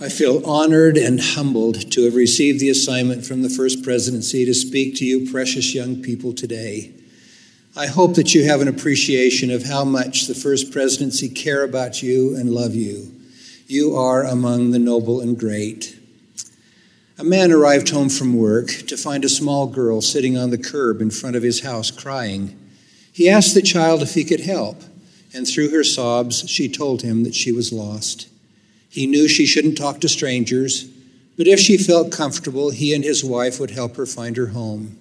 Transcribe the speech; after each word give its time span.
I 0.00 0.08
feel 0.08 0.46
honored 0.46 0.96
and 0.96 1.20
humbled 1.20 1.90
to 1.90 2.04
have 2.04 2.14
received 2.14 2.60
the 2.60 2.70
assignment 2.70 3.26
from 3.26 3.42
the 3.42 3.50
First 3.50 3.82
Presidency 3.82 4.44
to 4.44 4.54
speak 4.54 4.94
to 4.96 5.04
you, 5.04 5.28
precious 5.28 5.74
young 5.74 6.02
people, 6.02 6.32
today. 6.32 6.92
I 7.76 7.86
hope 7.86 8.14
that 8.14 8.32
you 8.32 8.44
have 8.44 8.60
an 8.60 8.68
appreciation 8.68 9.50
of 9.50 9.64
how 9.64 9.84
much 9.84 10.28
the 10.28 10.36
First 10.36 10.70
Presidency 10.70 11.28
care 11.28 11.64
about 11.64 12.00
you 12.00 12.36
and 12.36 12.54
love 12.54 12.76
you. 12.76 13.12
You 13.66 13.96
are 13.96 14.22
among 14.22 14.70
the 14.70 14.78
noble 14.78 15.20
and 15.20 15.36
great. 15.36 15.98
A 17.18 17.24
man 17.24 17.50
arrived 17.50 17.88
home 17.88 18.08
from 18.08 18.38
work 18.38 18.68
to 18.86 18.96
find 18.96 19.24
a 19.24 19.28
small 19.28 19.66
girl 19.66 20.00
sitting 20.00 20.38
on 20.38 20.50
the 20.50 20.58
curb 20.58 21.00
in 21.00 21.10
front 21.10 21.34
of 21.34 21.42
his 21.42 21.62
house 21.62 21.90
crying. 21.90 22.56
He 23.12 23.28
asked 23.28 23.54
the 23.54 23.62
child 23.62 24.02
if 24.02 24.14
he 24.14 24.22
could 24.22 24.40
help, 24.40 24.80
and 25.34 25.44
through 25.46 25.70
her 25.70 25.82
sobs, 25.82 26.48
she 26.48 26.68
told 26.68 27.02
him 27.02 27.24
that 27.24 27.34
she 27.34 27.50
was 27.50 27.72
lost. 27.72 28.28
He 28.88 29.06
knew 29.06 29.28
she 29.28 29.46
shouldn't 29.46 29.76
talk 29.76 30.00
to 30.00 30.08
strangers, 30.08 30.84
but 31.36 31.46
if 31.46 31.60
she 31.60 31.76
felt 31.76 32.10
comfortable, 32.12 32.70
he 32.70 32.94
and 32.94 33.04
his 33.04 33.24
wife 33.24 33.60
would 33.60 33.70
help 33.70 33.96
her 33.96 34.06
find 34.06 34.36
her 34.36 34.48
home. 34.48 34.98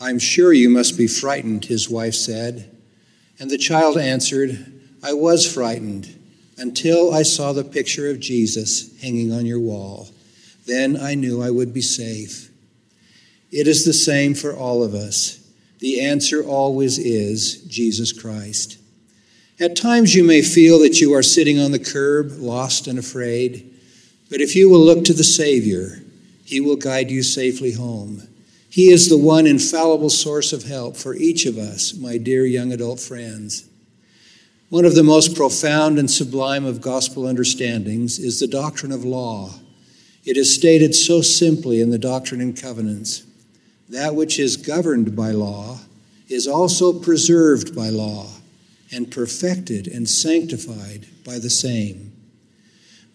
I'm 0.00 0.18
sure 0.18 0.52
you 0.52 0.70
must 0.70 0.96
be 0.96 1.08
frightened, 1.08 1.64
his 1.64 1.90
wife 1.90 2.14
said. 2.14 2.70
And 3.40 3.50
the 3.50 3.58
child 3.58 3.98
answered, 3.98 4.72
I 5.02 5.12
was 5.12 5.52
frightened 5.52 6.16
until 6.56 7.12
I 7.14 7.22
saw 7.22 7.52
the 7.52 7.64
picture 7.64 8.08
of 8.10 8.20
Jesus 8.20 8.96
hanging 9.00 9.32
on 9.32 9.46
your 9.46 9.60
wall. 9.60 10.08
Then 10.66 10.96
I 10.96 11.14
knew 11.14 11.42
I 11.42 11.50
would 11.50 11.72
be 11.72 11.80
safe. 11.80 12.50
It 13.50 13.66
is 13.66 13.84
the 13.84 13.92
same 13.92 14.34
for 14.34 14.54
all 14.54 14.82
of 14.82 14.94
us. 14.94 15.40
The 15.78 16.00
answer 16.00 16.44
always 16.44 16.98
is 16.98 17.62
Jesus 17.62 18.12
Christ. 18.12 18.78
At 19.60 19.74
times 19.74 20.14
you 20.14 20.22
may 20.22 20.42
feel 20.42 20.78
that 20.80 21.00
you 21.00 21.12
are 21.14 21.22
sitting 21.22 21.58
on 21.58 21.72
the 21.72 21.80
curb, 21.80 22.30
lost 22.38 22.86
and 22.86 22.96
afraid, 22.96 23.74
but 24.30 24.40
if 24.40 24.54
you 24.54 24.70
will 24.70 24.78
look 24.78 25.04
to 25.04 25.12
the 25.12 25.24
Savior, 25.24 26.00
He 26.44 26.60
will 26.60 26.76
guide 26.76 27.10
you 27.10 27.24
safely 27.24 27.72
home. 27.72 28.22
He 28.70 28.92
is 28.92 29.08
the 29.08 29.18
one 29.18 29.48
infallible 29.48 30.10
source 30.10 30.52
of 30.52 30.62
help 30.62 30.96
for 30.96 31.16
each 31.16 31.44
of 31.44 31.58
us, 31.58 31.92
my 31.94 32.18
dear 32.18 32.46
young 32.46 32.72
adult 32.72 33.00
friends. 33.00 33.68
One 34.68 34.84
of 34.84 34.94
the 34.94 35.02
most 35.02 35.34
profound 35.34 35.98
and 35.98 36.08
sublime 36.08 36.64
of 36.64 36.80
gospel 36.80 37.26
understandings 37.26 38.20
is 38.20 38.38
the 38.38 38.46
doctrine 38.46 38.92
of 38.92 39.04
law. 39.04 39.54
It 40.24 40.36
is 40.36 40.54
stated 40.54 40.94
so 40.94 41.20
simply 41.20 41.80
in 41.80 41.90
the 41.90 41.98
Doctrine 41.98 42.40
and 42.40 42.60
Covenants 42.60 43.24
that 43.88 44.14
which 44.14 44.38
is 44.38 44.56
governed 44.56 45.16
by 45.16 45.30
law 45.30 45.80
is 46.28 46.46
also 46.46 46.92
preserved 46.92 47.74
by 47.74 47.88
law 47.88 48.37
and 48.92 49.10
perfected 49.10 49.86
and 49.86 50.08
sanctified 50.08 51.06
by 51.24 51.38
the 51.38 51.50
same. 51.50 52.12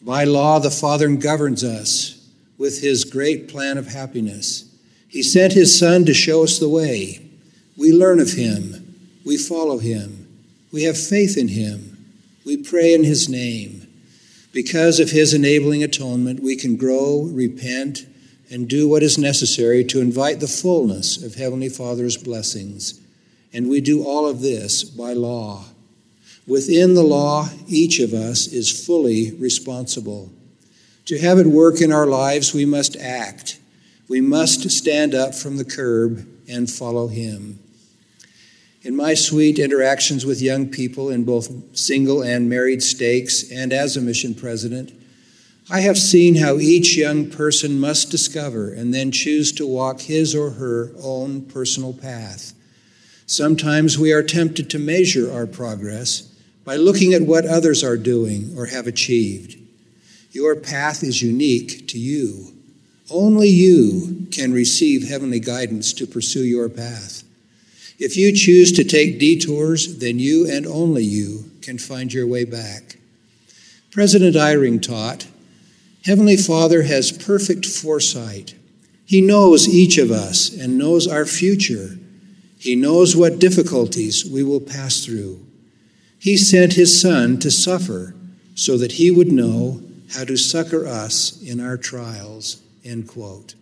By 0.02 0.26
law, 0.26 0.60
the 0.60 0.72
Father 0.72 1.08
governs 1.16 1.64
us 1.64 2.30
with 2.58 2.82
his 2.82 3.04
great 3.04 3.48
plan 3.48 3.78
of 3.78 3.88
happiness. 3.88 4.70
He 5.08 5.24
sent 5.24 5.54
his 5.54 5.78
Son 5.78 6.06
to 6.06 6.14
show 6.14 6.44
us 6.44 6.60
the 6.60 6.70
way. 6.70 7.30
We 7.78 7.92
learn 7.92 8.20
of 8.20 8.34
him, 8.34 8.96
we 9.26 9.38
follow 9.38 9.80
him, 9.80 10.28
we 10.72 10.84
have 10.84 10.98
faith 10.98 11.38
in 11.38 11.48
him, 11.48 12.06
we 12.46 12.58
pray 12.58 12.94
in 12.94 13.04
his 13.04 13.30
name. 13.30 13.88
Because 14.52 15.00
of 15.00 15.10
his 15.10 15.34
enabling 15.34 15.84
atonement, 15.84 16.42
we 16.42 16.56
can 16.56 16.76
grow, 16.76 17.24
repent, 17.32 18.06
and 18.52 18.68
do 18.68 18.88
what 18.88 19.02
is 19.02 19.18
necessary 19.18 19.84
to 19.86 20.00
invite 20.00 20.40
the 20.40 20.48
fullness 20.48 21.22
of 21.24 21.36
Heavenly 21.36 21.70
Father's 21.70 22.18
blessings. 22.18 23.00
And 23.54 23.70
we 23.70 23.82
do 23.82 24.04
all 24.04 24.28
of 24.28 24.42
this 24.42 24.84
by 24.84 25.14
law. 25.14 25.66
Within 26.48 26.94
the 26.94 27.04
law, 27.04 27.50
each 27.68 28.00
of 28.00 28.14
us 28.14 28.48
is 28.48 28.86
fully 28.86 29.32
responsible. 29.32 30.32
To 31.06 31.20
have 31.20 31.38
it 31.38 31.48
work 31.48 31.82
in 31.82 31.92
our 31.92 32.08
lives, 32.08 32.54
we 32.54 32.66
must 32.66 32.98
act. 32.98 33.60
We 34.10 34.22
must 34.22 34.70
stand 34.72 35.14
up 35.14 35.36
from 35.36 35.58
the 35.58 35.66
curb 35.66 36.28
and 36.48 36.70
follow 36.70 37.08
Him. 37.08 37.60
In 38.82 38.96
my 38.96 39.14
sweet 39.14 39.60
interactions 39.60 40.26
with 40.26 40.42
young 40.42 40.68
people 40.68 41.10
in 41.10 41.24
both 41.24 41.78
single 41.78 42.22
and 42.22 42.50
married 42.50 42.84
stakes 42.84 43.50
and 43.50 43.72
as 43.72 43.96
a 43.96 44.02
mission 44.02 44.36
president, 44.36 44.92
I 45.70 45.80
have 45.80 45.98
seen 45.98 46.36
how 46.36 46.58
each 46.58 46.98
young 46.98 47.30
person 47.30 47.80
must 47.80 48.12
discover 48.12 48.74
and 48.74 48.94
then 48.94 49.12
choose 49.12 49.54
to 49.54 49.66
walk 49.66 50.02
his 50.02 50.36
or 50.36 50.52
her 50.52 50.92
own 51.02 51.44
personal 51.44 51.94
path. 51.94 52.54
Sometimes 53.26 53.98
we 53.98 54.12
are 54.12 54.24
tempted 54.24 54.70
to 54.70 54.80
measure 54.80 55.32
our 55.32 55.48
progress 55.48 56.30
by 56.66 56.76
looking 56.76 57.14
at 57.14 57.24
what 57.24 57.46
others 57.46 57.84
are 57.84 57.98
doing 57.98 58.54
or 58.58 58.68
have 58.68 58.88
achieved. 58.88 59.58
Your 60.32 60.56
path 60.56 61.04
is 61.04 61.22
unique 61.22 61.88
to 61.90 62.00
you. 62.00 62.54
Only 63.10 63.50
you 63.50 64.28
can 64.32 64.54
receive 64.54 65.08
heavenly 65.08 65.40
guidance 65.40 65.94
to 65.94 66.08
pursue 66.08 66.44
your 66.44 66.70
path. 66.70 67.24
If 68.00 68.18
you 68.18 68.36
choose 68.36 68.72
to 68.74 68.84
take 68.84 69.20
detours, 69.20 70.00
then 70.00 70.20
you 70.20 70.50
and 70.50 70.66
only 70.66 71.04
you 71.04 71.52
can 71.62 71.78
find 71.78 72.12
your 72.12 72.28
way 72.28 72.44
back. 72.44 72.98
President 73.92 74.36
Eyring 74.36 74.82
taught 74.82 75.28
Heavenly 76.06 76.36
Father 76.36 76.82
has 76.84 77.12
perfect 77.12 77.66
foresight. 77.66 78.56
He 79.06 79.22
knows 79.22 79.70
each 79.70 79.98
of 79.98 80.12
us 80.12 80.54
and 80.54 80.78
knows 80.78 81.08
our 81.08 81.26
future. 81.26 81.98
He 82.64 82.78
knows 82.78 83.14
what 83.14 83.40
difficulties 83.40 84.24
we 84.26 84.42
will 84.42 84.62
pass 84.62 85.04
through. 85.04 85.46
He 86.18 86.38
sent 86.38 86.72
his 86.72 87.02
Son 87.02 87.38
to 87.40 87.52
suffer 87.52 88.16
so 88.56 88.78
that 88.78 88.94
he 88.94 89.12
would 89.12 89.34
know 89.34 89.82
how 90.14 90.24
to 90.24 90.38
succor 90.38 90.88
us 90.88 91.42
in 91.44 91.60
our 91.60 91.76
trials. 91.76 92.62
End 92.86 93.06
quote. 93.10 93.56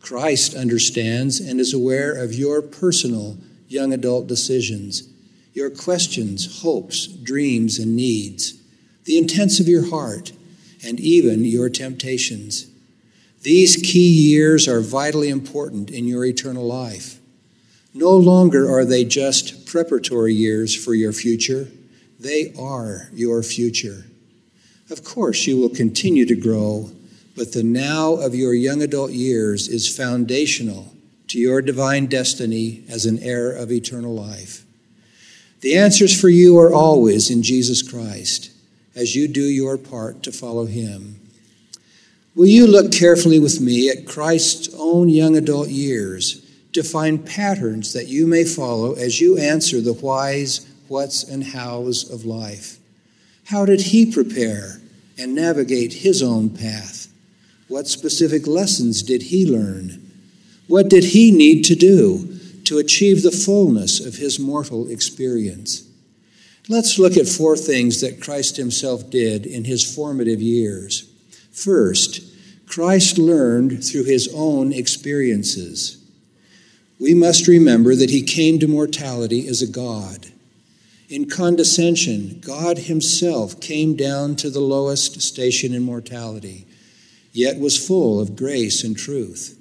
Christ 0.00 0.56
understands 0.56 1.38
and 1.38 1.60
is 1.60 1.72
aware 1.72 2.20
of 2.20 2.34
your 2.34 2.60
personal 2.60 3.38
young 3.68 3.92
adult 3.92 4.26
decisions, 4.26 5.08
your 5.52 5.70
questions, 5.70 6.62
hopes, 6.62 7.06
dreams, 7.06 7.78
and 7.78 7.94
needs, 7.94 8.54
the 9.04 9.18
intents 9.18 9.60
of 9.60 9.68
your 9.68 9.88
heart, 9.88 10.32
and 10.84 10.98
even 10.98 11.44
your 11.44 11.68
temptations. 11.68 12.66
These 13.42 13.76
key 13.76 14.32
years 14.32 14.66
are 14.66 14.80
vitally 14.80 15.28
important 15.28 15.92
in 15.92 16.08
your 16.08 16.24
eternal 16.24 16.66
life. 16.66 17.15
No 17.96 18.14
longer 18.14 18.70
are 18.70 18.84
they 18.84 19.06
just 19.06 19.64
preparatory 19.64 20.34
years 20.34 20.74
for 20.74 20.94
your 20.94 21.14
future, 21.14 21.68
they 22.20 22.52
are 22.58 23.08
your 23.14 23.42
future. 23.42 24.04
Of 24.90 25.02
course, 25.02 25.46
you 25.46 25.56
will 25.56 25.70
continue 25.70 26.26
to 26.26 26.36
grow, 26.36 26.90
but 27.34 27.54
the 27.54 27.62
now 27.62 28.12
of 28.16 28.34
your 28.34 28.52
young 28.52 28.82
adult 28.82 29.12
years 29.12 29.66
is 29.66 29.96
foundational 29.96 30.92
to 31.28 31.38
your 31.38 31.62
divine 31.62 32.04
destiny 32.04 32.84
as 32.90 33.06
an 33.06 33.18
heir 33.20 33.50
of 33.50 33.72
eternal 33.72 34.14
life. 34.14 34.66
The 35.62 35.78
answers 35.78 36.18
for 36.20 36.28
you 36.28 36.58
are 36.58 36.74
always 36.74 37.30
in 37.30 37.42
Jesus 37.42 37.80
Christ 37.80 38.50
as 38.94 39.16
you 39.16 39.26
do 39.26 39.40
your 39.40 39.78
part 39.78 40.22
to 40.24 40.32
follow 40.32 40.66
Him. 40.66 41.18
Will 42.34 42.46
you 42.46 42.66
look 42.66 42.92
carefully 42.92 43.38
with 43.38 43.58
me 43.58 43.88
at 43.88 44.06
Christ's 44.06 44.68
own 44.78 45.08
young 45.08 45.34
adult 45.34 45.68
years? 45.68 46.45
To 46.76 46.82
find 46.82 47.24
patterns 47.24 47.94
that 47.94 48.06
you 48.06 48.26
may 48.26 48.44
follow 48.44 48.92
as 48.92 49.18
you 49.18 49.38
answer 49.38 49.80
the 49.80 49.94
whys, 49.94 50.66
whats, 50.88 51.24
and 51.24 51.42
hows 51.42 52.10
of 52.10 52.26
life. 52.26 52.76
How 53.46 53.64
did 53.64 53.80
he 53.80 54.12
prepare 54.12 54.82
and 55.16 55.34
navigate 55.34 55.94
his 55.94 56.22
own 56.22 56.50
path? 56.50 57.08
What 57.68 57.88
specific 57.88 58.46
lessons 58.46 59.02
did 59.02 59.22
he 59.22 59.50
learn? 59.50 60.02
What 60.66 60.90
did 60.90 61.04
he 61.04 61.30
need 61.30 61.62
to 61.64 61.74
do 61.74 62.38
to 62.64 62.76
achieve 62.76 63.22
the 63.22 63.30
fullness 63.30 63.98
of 63.98 64.16
his 64.16 64.38
mortal 64.38 64.90
experience? 64.90 65.82
Let's 66.68 66.98
look 66.98 67.16
at 67.16 67.26
four 67.26 67.56
things 67.56 68.02
that 68.02 68.20
Christ 68.20 68.58
himself 68.58 69.08
did 69.08 69.46
in 69.46 69.64
his 69.64 69.94
formative 69.94 70.42
years. 70.42 71.10
First, 71.52 72.20
Christ 72.66 73.16
learned 73.16 73.82
through 73.82 74.04
his 74.04 74.28
own 74.34 74.74
experiences 74.74 76.02
we 76.98 77.14
must 77.14 77.46
remember 77.46 77.94
that 77.94 78.10
he 78.10 78.22
came 78.22 78.58
to 78.58 78.66
mortality 78.68 79.46
as 79.48 79.62
a 79.62 79.66
God. 79.66 80.26
In 81.08 81.28
condescension, 81.28 82.40
God 82.40 82.78
himself 82.78 83.60
came 83.60 83.94
down 83.94 84.34
to 84.36 84.50
the 84.50 84.60
lowest 84.60 85.20
station 85.20 85.72
in 85.74 85.82
mortality. 85.82 86.66
yet 87.32 87.60
was 87.60 87.86
full 87.86 88.18
of 88.18 88.34
grace 88.34 88.82
and 88.82 88.96
truth. 88.96 89.58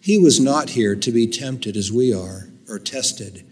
He 0.00 0.16
was 0.16 0.38
not 0.38 0.70
here 0.70 0.94
to 0.94 1.10
be 1.12 1.26
tempted 1.26 1.76
as 1.76 1.92
we 1.92 2.14
are, 2.14 2.48
or 2.68 2.78
tested. 2.78 3.44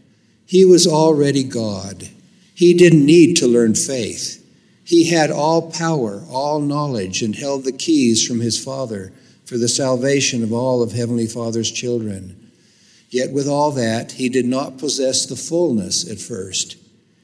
He 0.46 0.64
was 0.64 0.86
already 0.86 1.42
God. 1.42 2.08
He 2.54 2.72
didn't 2.72 3.04
need 3.04 3.36
to 3.36 3.48
learn 3.48 3.74
faith. 3.74 4.44
He 4.84 5.10
had 5.10 5.30
all 5.30 5.70
power, 5.70 6.24
all 6.30 6.60
knowledge, 6.60 7.20
and 7.20 7.34
held 7.34 7.64
the 7.64 7.72
keys 7.72 8.26
from 8.26 8.40
his 8.40 8.62
Father 8.62 9.12
for 9.44 9.58
the 9.58 9.68
salvation 9.68 10.42
of 10.42 10.52
all 10.52 10.82
of 10.82 10.92
Heavenly 10.92 11.26
Father's 11.26 11.70
children. 11.70 12.47
Yet 13.10 13.32
with 13.32 13.48
all 13.48 13.70
that, 13.72 14.12
he 14.12 14.28
did 14.28 14.46
not 14.46 14.78
possess 14.78 15.24
the 15.24 15.36
fullness 15.36 16.08
at 16.08 16.20
first. 16.20 16.76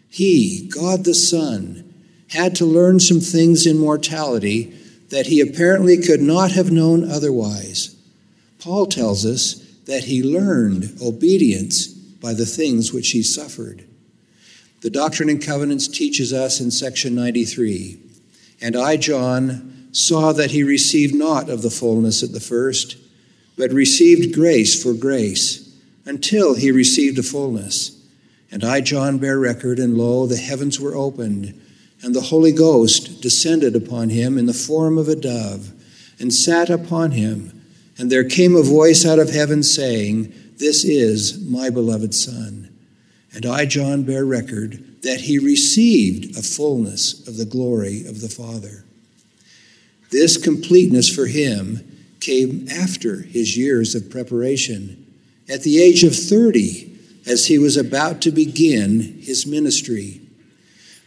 He, 0.09 0.69
God 0.69 1.05
the 1.05 1.15
Son, 1.15 1.93
had 2.29 2.55
to 2.57 2.65
learn 2.65 3.01
some 3.01 3.21
things 3.21 3.67
in 3.67 3.79
mortality 3.79 4.75
that 5.11 5.27
he 5.27 5.41
apparently 5.41 5.99
could 5.99 6.23
not 6.23 6.53
have 6.53 6.71
known 6.71 7.09
otherwise. 7.09 7.95
Paul 8.59 8.87
tells 8.87 9.27
us 9.27 9.55
that 9.87 10.05
he 10.05 10.23
learned 10.23 10.99
obedience 11.03 11.89
by 11.89 12.33
the 12.33 12.47
things 12.47 12.93
which 12.93 13.11
he 13.11 13.23
suffered. 13.23 13.85
The 14.81 14.91
Doctrine 14.91 15.29
and 15.29 15.43
Covenants 15.43 15.89
teaches 15.89 16.33
us 16.33 16.61
in 16.61 16.71
section 16.71 17.15
93 17.15 18.01
And 18.61 18.77
I, 18.77 18.97
John, 18.97 19.89
saw 19.93 20.33
that 20.33 20.51
he 20.51 20.63
received 20.63 21.15
not 21.15 21.49
of 21.49 21.63
the 21.63 21.71
fullness 21.71 22.23
at 22.23 22.33
the 22.33 22.41
first, 22.41 22.97
but 23.57 23.71
received 23.71 24.35
grace 24.35 24.83
for 24.83 24.93
grace, 24.93 25.64
until 26.05 26.55
he 26.55 26.71
received 26.71 27.17
the 27.17 27.23
fullness. 27.23 28.01
And 28.51 28.63
I, 28.63 28.81
John, 28.81 29.19
bear 29.19 29.39
record, 29.39 29.79
and 29.79 29.97
lo, 29.97 30.27
the 30.27 30.37
heavens 30.37 30.79
were 30.79 30.95
opened, 30.95 31.61
and 32.03 32.15
the 32.15 32.21
Holy 32.21 32.53
Ghost 32.53 33.21
descended 33.21 33.75
upon 33.75 34.11
him 34.11 34.39
in 34.39 34.47
the 34.47 34.53
form 34.53 34.99
of 34.99 35.09
a 35.09 35.17
dove, 35.17 35.73
and 36.19 36.33
sat 36.33 36.71
upon 36.71 37.13
him. 37.13 37.63
And 37.99 38.11
there 38.11 38.29
came 38.29 38.55
a 38.55 38.63
voice 38.63 39.05
out 39.05 39.19
of 39.19 39.31
heaven 39.31 39.63
saying, 39.63 40.33
This 40.59 40.85
is 40.85 41.41
my 41.41 41.71
beloved 41.71 42.15
Son. 42.15 42.73
And 43.33 43.47
I, 43.47 43.67
John, 43.67 44.05
bear 44.05 44.25
record 44.25 45.03
that 45.03 45.23
he 45.23 45.39
received 45.39 46.37
a 46.37 46.43
fullness 46.43 47.27
of 47.27 47.37
the 47.37 47.45
glory 47.45 48.07
of 48.07 48.21
the 48.21 48.29
Father. 48.29 48.85
This 50.11 50.37
completeness 50.37 51.13
for 51.13 51.27
him 51.27 51.81
came 52.21 52.69
after 52.69 53.23
his 53.23 53.57
years 53.57 53.95
of 53.95 54.11
preparation. 54.11 55.04
At 55.49 55.63
the 55.63 55.81
age 55.81 56.05
of 56.05 56.17
30, 56.17 56.95
as 57.27 57.47
he 57.47 57.59
was 57.59 57.77
about 57.77 58.21
to 58.23 58.31
begin 58.31 59.19
his 59.21 59.47
ministry. 59.47 60.21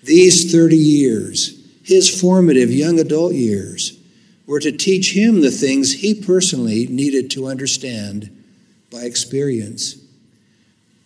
These 0.03 0.51
30 0.51 0.75
years, 0.75 1.59
his 1.83 2.21
formative 2.21 2.71
young 2.71 2.99
adult 2.99 3.33
years, 3.33 3.97
were 4.45 4.59
to 4.59 4.71
teach 4.71 5.13
him 5.13 5.41
the 5.41 5.51
things 5.51 5.91
he 5.93 6.13
personally 6.13 6.87
needed 6.87 7.29
to 7.31 7.47
understand 7.47 8.31
by 8.91 9.01
experience. 9.01 9.97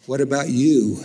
What 0.06 0.22
about 0.22 0.50
you? 0.50 1.04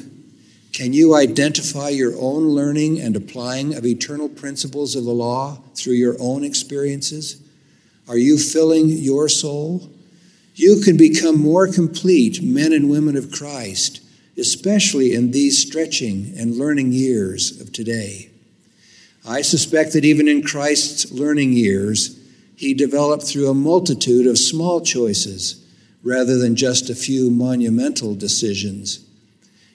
Can 0.72 0.92
you 0.92 1.14
identify 1.14 1.88
your 1.88 2.12
own 2.18 2.48
learning 2.48 3.00
and 3.00 3.16
applying 3.16 3.74
of 3.74 3.86
eternal 3.86 4.28
principles 4.28 4.94
of 4.94 5.04
the 5.04 5.12
law 5.12 5.58
through 5.74 5.94
your 5.94 6.16
own 6.20 6.44
experiences? 6.44 7.42
Are 8.08 8.18
you 8.18 8.38
filling 8.38 8.88
your 8.88 9.28
soul? 9.28 9.90
You 10.58 10.80
can 10.80 10.96
become 10.96 11.38
more 11.38 11.68
complete 11.68 12.42
men 12.42 12.72
and 12.72 12.88
women 12.88 13.14
of 13.14 13.30
Christ, 13.30 14.00
especially 14.38 15.12
in 15.12 15.30
these 15.30 15.60
stretching 15.60 16.32
and 16.34 16.56
learning 16.56 16.92
years 16.92 17.60
of 17.60 17.74
today. 17.74 18.30
I 19.28 19.42
suspect 19.42 19.92
that 19.92 20.06
even 20.06 20.28
in 20.28 20.42
Christ's 20.42 21.12
learning 21.12 21.52
years, 21.52 22.18
he 22.56 22.72
developed 22.72 23.24
through 23.24 23.50
a 23.50 23.54
multitude 23.54 24.26
of 24.26 24.38
small 24.38 24.80
choices 24.80 25.62
rather 26.02 26.38
than 26.38 26.56
just 26.56 26.88
a 26.88 26.94
few 26.94 27.30
monumental 27.30 28.14
decisions. 28.14 29.04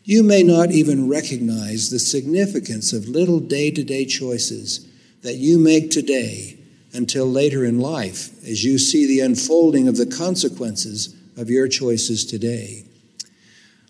You 0.04 0.24
may 0.24 0.42
not 0.42 0.72
even 0.72 1.08
recognize 1.08 1.92
the 1.92 2.00
significance 2.00 2.92
of 2.92 3.08
little 3.08 3.40
day 3.40 3.70
to 3.70 3.84
day 3.84 4.06
choices 4.06 4.88
that 5.22 5.36
you 5.36 5.60
make 5.60 5.92
today 5.92 6.58
until 6.94 7.26
later 7.26 7.64
in 7.66 7.80
life 7.80 8.30
as 8.44 8.64
you 8.64 8.78
see 8.78 9.08
the 9.08 9.22
unfolding 9.22 9.88
of 9.88 9.98
the 9.98 10.06
consequences 10.06 11.16
of 11.38 11.50
your 11.50 11.68
choices 11.68 12.26
today. 12.26 12.84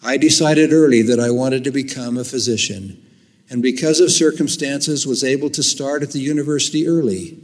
I 0.03 0.17
decided 0.17 0.73
early 0.73 1.01
that 1.03 1.19
I 1.19 1.31
wanted 1.31 1.63
to 1.63 1.71
become 1.71 2.17
a 2.17 2.23
physician, 2.23 3.01
and 3.49 3.61
because 3.61 3.99
of 3.99 4.11
circumstances 4.11 5.05
was 5.05 5.23
able 5.23 5.49
to 5.51 5.63
start 5.63 6.03
at 6.03 6.11
the 6.11 6.19
university 6.19 6.87
early. 6.87 7.37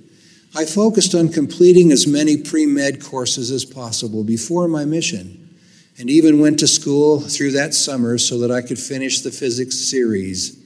I 0.55 0.65
focused 0.65 1.13
on 1.13 1.29
completing 1.29 1.91
as 1.91 2.07
many 2.07 2.37
pre-med 2.37 3.03
courses 3.03 3.51
as 3.51 3.65
possible 3.65 4.23
before 4.23 4.67
my 4.67 4.85
mission 4.85 5.47
and 5.99 6.09
even 6.09 6.39
went 6.39 6.59
to 6.59 6.67
school 6.67 7.19
through 7.19 7.51
that 7.51 7.73
summer 7.73 8.17
so 8.17 8.39
that 8.39 8.51
I 8.51 8.61
could 8.61 8.79
finish 8.79 9.21
the 9.21 9.31
physics 9.31 9.77
series. 9.77 10.57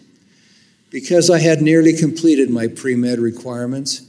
Because 0.90 1.30
I 1.30 1.40
had 1.40 1.62
nearly 1.62 1.94
completed 1.94 2.50
my 2.50 2.68
pre 2.68 2.96
med 2.96 3.20
requirements, 3.20 4.02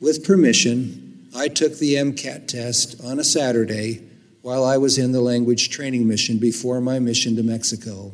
with 0.00 0.24
permission, 0.24 1.28
I 1.34 1.48
took 1.48 1.78
the 1.78 1.94
MCAT 1.94 2.48
test 2.48 3.00
on 3.04 3.18
a 3.18 3.24
Saturday 3.24 4.02
while 4.42 4.64
I 4.64 4.76
was 4.76 4.98
in 4.98 5.12
the 5.12 5.20
language 5.20 5.70
training 5.70 6.06
mission 6.06 6.38
before 6.38 6.80
my 6.80 6.98
mission 6.98 7.36
to 7.36 7.42
Mexico. 7.42 8.12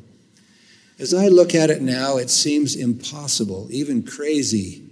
As 0.98 1.12
I 1.12 1.28
look 1.28 1.54
at 1.54 1.70
it 1.70 1.82
now, 1.82 2.16
it 2.16 2.30
seems 2.30 2.76
impossible, 2.76 3.68
even 3.70 4.02
crazy. 4.02 4.82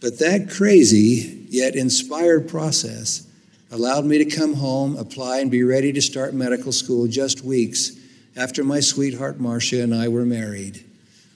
But 0.00 0.18
that 0.18 0.50
crazy 0.50 1.46
yet 1.48 1.74
inspired 1.74 2.48
process 2.48 3.26
allowed 3.70 4.04
me 4.04 4.18
to 4.18 4.24
come 4.24 4.54
home, 4.54 4.96
apply, 4.96 5.40
and 5.40 5.50
be 5.50 5.62
ready 5.62 5.92
to 5.92 6.00
start 6.00 6.34
medical 6.34 6.72
school 6.72 7.06
just 7.06 7.42
weeks 7.42 7.92
after 8.36 8.62
my 8.62 8.80
sweetheart 8.80 9.40
Marcia 9.40 9.82
and 9.82 9.94
I 9.94 10.08
were 10.08 10.24
married. 10.24 10.84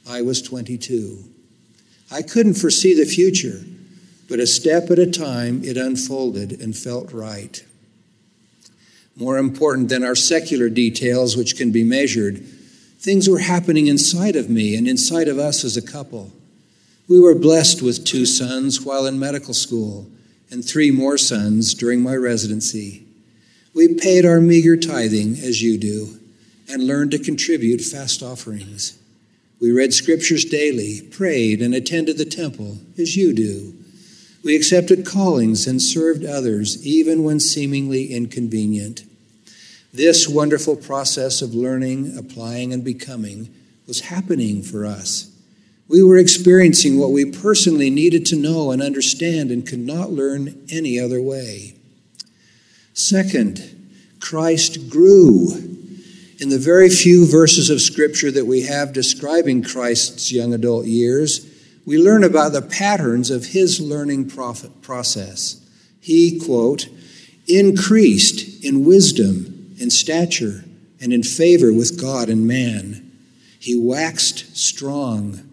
I 0.08 0.22
was 0.22 0.40
22. 0.42 1.24
I 2.10 2.22
couldn't 2.22 2.54
foresee 2.54 2.94
the 2.94 3.04
future, 3.04 3.60
but 4.32 4.40
a 4.40 4.46
step 4.46 4.90
at 4.90 4.99
a 4.99 5.11
time 5.11 5.62
it 5.62 5.76
unfolded 5.76 6.58
and 6.58 6.75
felt 6.75 7.12
right. 7.12 7.67
More 9.14 9.37
important 9.37 9.90
than 9.90 10.02
our 10.02 10.14
secular 10.14 10.70
details, 10.70 11.37
which 11.37 11.55
can 11.55 11.70
be 11.70 11.84
measured, 11.84 12.43
things 12.99 13.29
were 13.29 13.40
happening 13.40 13.88
inside 13.88 14.34
of 14.34 14.49
me 14.49 14.75
and 14.75 14.88
inside 14.88 15.29
of 15.29 15.38
us 15.38 15.64
as 15.64 15.76
a 15.76 15.82
couple. 15.82 16.32
We 17.11 17.20
were 17.20 17.34
blessed 17.34 17.82
with 17.82 18.06
two 18.06 18.25
sons 18.25 18.81
while 18.81 19.05
in 19.05 19.19
medical 19.19 19.52
school 19.52 20.06
and 20.50 20.64
three 20.64 20.90
more 20.90 21.19
sons 21.19 21.75
during 21.75 22.00
my 22.00 22.17
residency. 22.17 23.05
We 23.75 23.96
paid 23.96 24.25
our 24.25 24.40
meager 24.40 24.79
tithing, 24.79 25.32
as 25.41 25.62
you 25.62 25.77
do, 25.77 26.19
and 26.70 26.86
learned 26.86 27.10
to 27.10 27.19
contribute 27.19 27.82
fast 27.82 28.22
offerings. 28.22 28.98
We 29.60 29.72
read 29.72 29.93
scriptures 29.93 30.46
daily, 30.46 31.03
prayed, 31.03 31.60
and 31.60 31.74
attended 31.74 32.17
the 32.17 32.24
temple, 32.24 32.79
as 32.96 33.15
you 33.15 33.34
do. 33.34 33.74
We 34.44 34.56
accepted 34.56 35.06
callings 35.06 35.67
and 35.67 35.81
served 35.81 36.25
others, 36.25 36.84
even 36.84 37.22
when 37.22 37.39
seemingly 37.39 38.13
inconvenient. 38.13 39.05
This 39.93 40.29
wonderful 40.29 40.77
process 40.77 41.43
of 41.43 41.55
learning, 41.55 42.17
applying, 42.19 42.72
and 42.72 42.82
becoming 42.82 43.55
was 43.87 44.01
happening 44.01 44.63
for 44.63 44.84
us. 44.84 45.31
We 45.87 46.03
were 46.03 46.17
experiencing 46.17 46.99
what 46.99 47.11
we 47.11 47.31
personally 47.31 47.91
needed 47.91 48.25
to 48.27 48.37
know 48.37 48.70
and 48.70 48.82
understand 48.82 49.51
and 49.51 49.67
could 49.67 49.81
not 49.81 50.11
learn 50.11 50.67
any 50.70 50.99
other 50.99 51.20
way. 51.20 51.75
Second, 52.94 53.93
Christ 54.19 54.89
grew. 54.89 55.51
In 56.41 56.49
the 56.49 56.58
very 56.58 56.89
few 56.89 57.31
verses 57.31 57.70
of 57.70 57.81
Scripture 57.81 58.31
that 58.32 58.46
we 58.46 58.63
have 58.63 58.93
describing 58.93 59.63
Christ's 59.63 60.32
young 60.32 60.53
adult 60.53 60.87
years, 60.87 61.46
we 61.84 61.98
learn 61.98 62.24
about 62.24 62.53
the 62.53 62.62
patterns 62.62 63.31
of 63.31 63.46
his 63.46 63.81
learning 63.81 64.31
process. 64.31 65.60
He, 66.01 66.39
quote, 66.39 66.89
increased 67.48 68.65
in 68.65 68.84
wisdom 68.84 69.77
and 69.81 69.93
stature 69.93 70.65
and 71.01 71.12
in 71.12 71.22
favor 71.22 71.72
with 71.72 72.01
God 72.01 72.29
and 72.29 72.46
man. 72.46 73.10
He 73.58 73.77
waxed 73.77 74.56
strong 74.56 75.48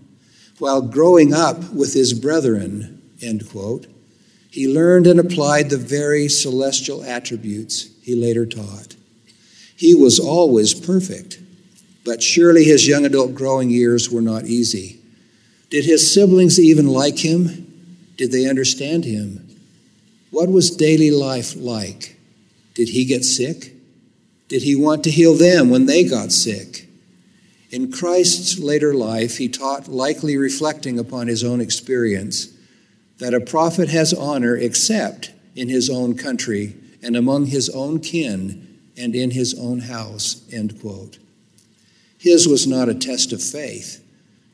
while 0.59 0.81
growing 0.81 1.33
up 1.33 1.71
with 1.71 1.93
his 1.93 2.13
brethren, 2.13 3.01
end 3.21 3.49
quote, 3.49 3.87
he 4.51 4.67
learned 4.67 5.07
and 5.07 5.19
applied 5.19 5.69
the 5.69 5.77
very 5.77 6.27
celestial 6.27 7.03
attributes 7.03 7.89
he 8.01 8.15
later 8.15 8.45
taught. 8.45 8.95
He 9.75 9.95
was 9.95 10.19
always 10.19 10.73
perfect, 10.73 11.39
but 12.03 12.21
surely 12.21 12.65
his 12.65 12.87
young 12.87 13.05
adult 13.05 13.35
growing 13.35 13.69
years 13.69 14.09
were 14.09 14.21
not 14.21 14.45
easy. 14.45 14.98
Did 15.69 15.85
his 15.85 16.11
siblings 16.13 16.59
even 16.59 16.87
like 16.87 17.19
him? 17.19 17.65
Did 18.17 18.31
they 18.31 18.49
understand 18.49 19.05
him? 19.05 19.47
What 20.31 20.49
was 20.49 20.71
daily 20.71 21.11
life 21.11 21.55
like? 21.55 22.17
Did 22.73 22.89
he 22.89 23.05
get 23.05 23.23
sick? 23.23 23.73
Did 24.47 24.63
he 24.63 24.75
want 24.75 25.03
to 25.03 25.11
heal 25.11 25.35
them 25.35 25.69
when 25.69 25.85
they 25.85 26.03
got 26.03 26.31
sick? 26.31 26.87
In 27.71 27.91
Christ's 27.91 28.57
later 28.57 28.93
life, 28.95 29.37
he 29.37 29.47
taught, 29.47 29.87
likely 29.87 30.37
reflecting 30.37 30.97
upon 30.97 31.27
his 31.27 31.43
own 31.43 31.61
experience, 31.61 32.47
that 33.19 33.35
a 33.35 33.39
prophet 33.39 33.89
has 33.89 34.13
honor 34.13 34.55
except 34.55 35.31
in 35.55 35.69
his 35.69 35.89
own 35.89 36.15
country 36.15 36.75
and 37.03 37.15
among 37.15 37.47
his 37.47 37.69
own 37.69 37.99
kin 37.99 38.79
and 38.97 39.13
in 39.13 39.31
his 39.31 39.53
own 39.59 39.81
house. 39.81 40.41
End 40.51 40.79
quote. 40.81 41.19
His 42.17 42.47
was 42.47 42.65
not 42.65 42.89
a 42.89 42.95
test 42.95 43.31
of 43.31 43.41
faith, 43.41 44.03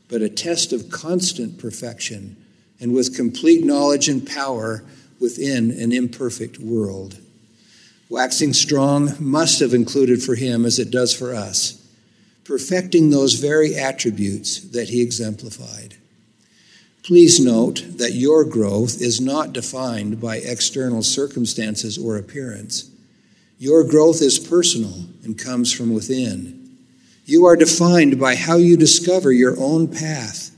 but 0.09 0.21
a 0.21 0.29
test 0.29 0.71
of 0.71 0.89
constant 0.89 1.57
perfection 1.57 2.37
and 2.79 2.93
with 2.93 3.15
complete 3.15 3.63
knowledge 3.63 4.07
and 4.07 4.27
power 4.27 4.83
within 5.19 5.71
an 5.71 5.91
imperfect 5.91 6.59
world. 6.59 7.19
Waxing 8.09 8.53
strong 8.53 9.13
must 9.19 9.59
have 9.59 9.73
included 9.73 10.21
for 10.21 10.35
him, 10.35 10.65
as 10.65 10.77
it 10.77 10.91
does 10.91 11.13
for 11.13 11.33
us, 11.33 11.81
perfecting 12.43 13.09
those 13.09 13.33
very 13.35 13.75
attributes 13.75 14.59
that 14.59 14.89
he 14.89 15.01
exemplified. 15.01 15.95
Please 17.01 17.39
note 17.39 17.83
that 17.97 18.13
your 18.13 18.43
growth 18.43 19.01
is 19.01 19.21
not 19.21 19.53
defined 19.53 20.19
by 20.21 20.37
external 20.37 21.01
circumstances 21.01 21.97
or 21.97 22.17
appearance. 22.17 22.89
Your 23.57 23.83
growth 23.83 24.21
is 24.21 24.37
personal 24.37 25.05
and 25.23 25.37
comes 25.37 25.71
from 25.71 25.93
within. 25.93 26.54
You 27.25 27.45
are 27.45 27.55
defined 27.55 28.19
by 28.19 28.35
how 28.35 28.57
you 28.57 28.77
discover 28.77 29.31
your 29.31 29.59
own 29.59 29.87
path 29.87 30.51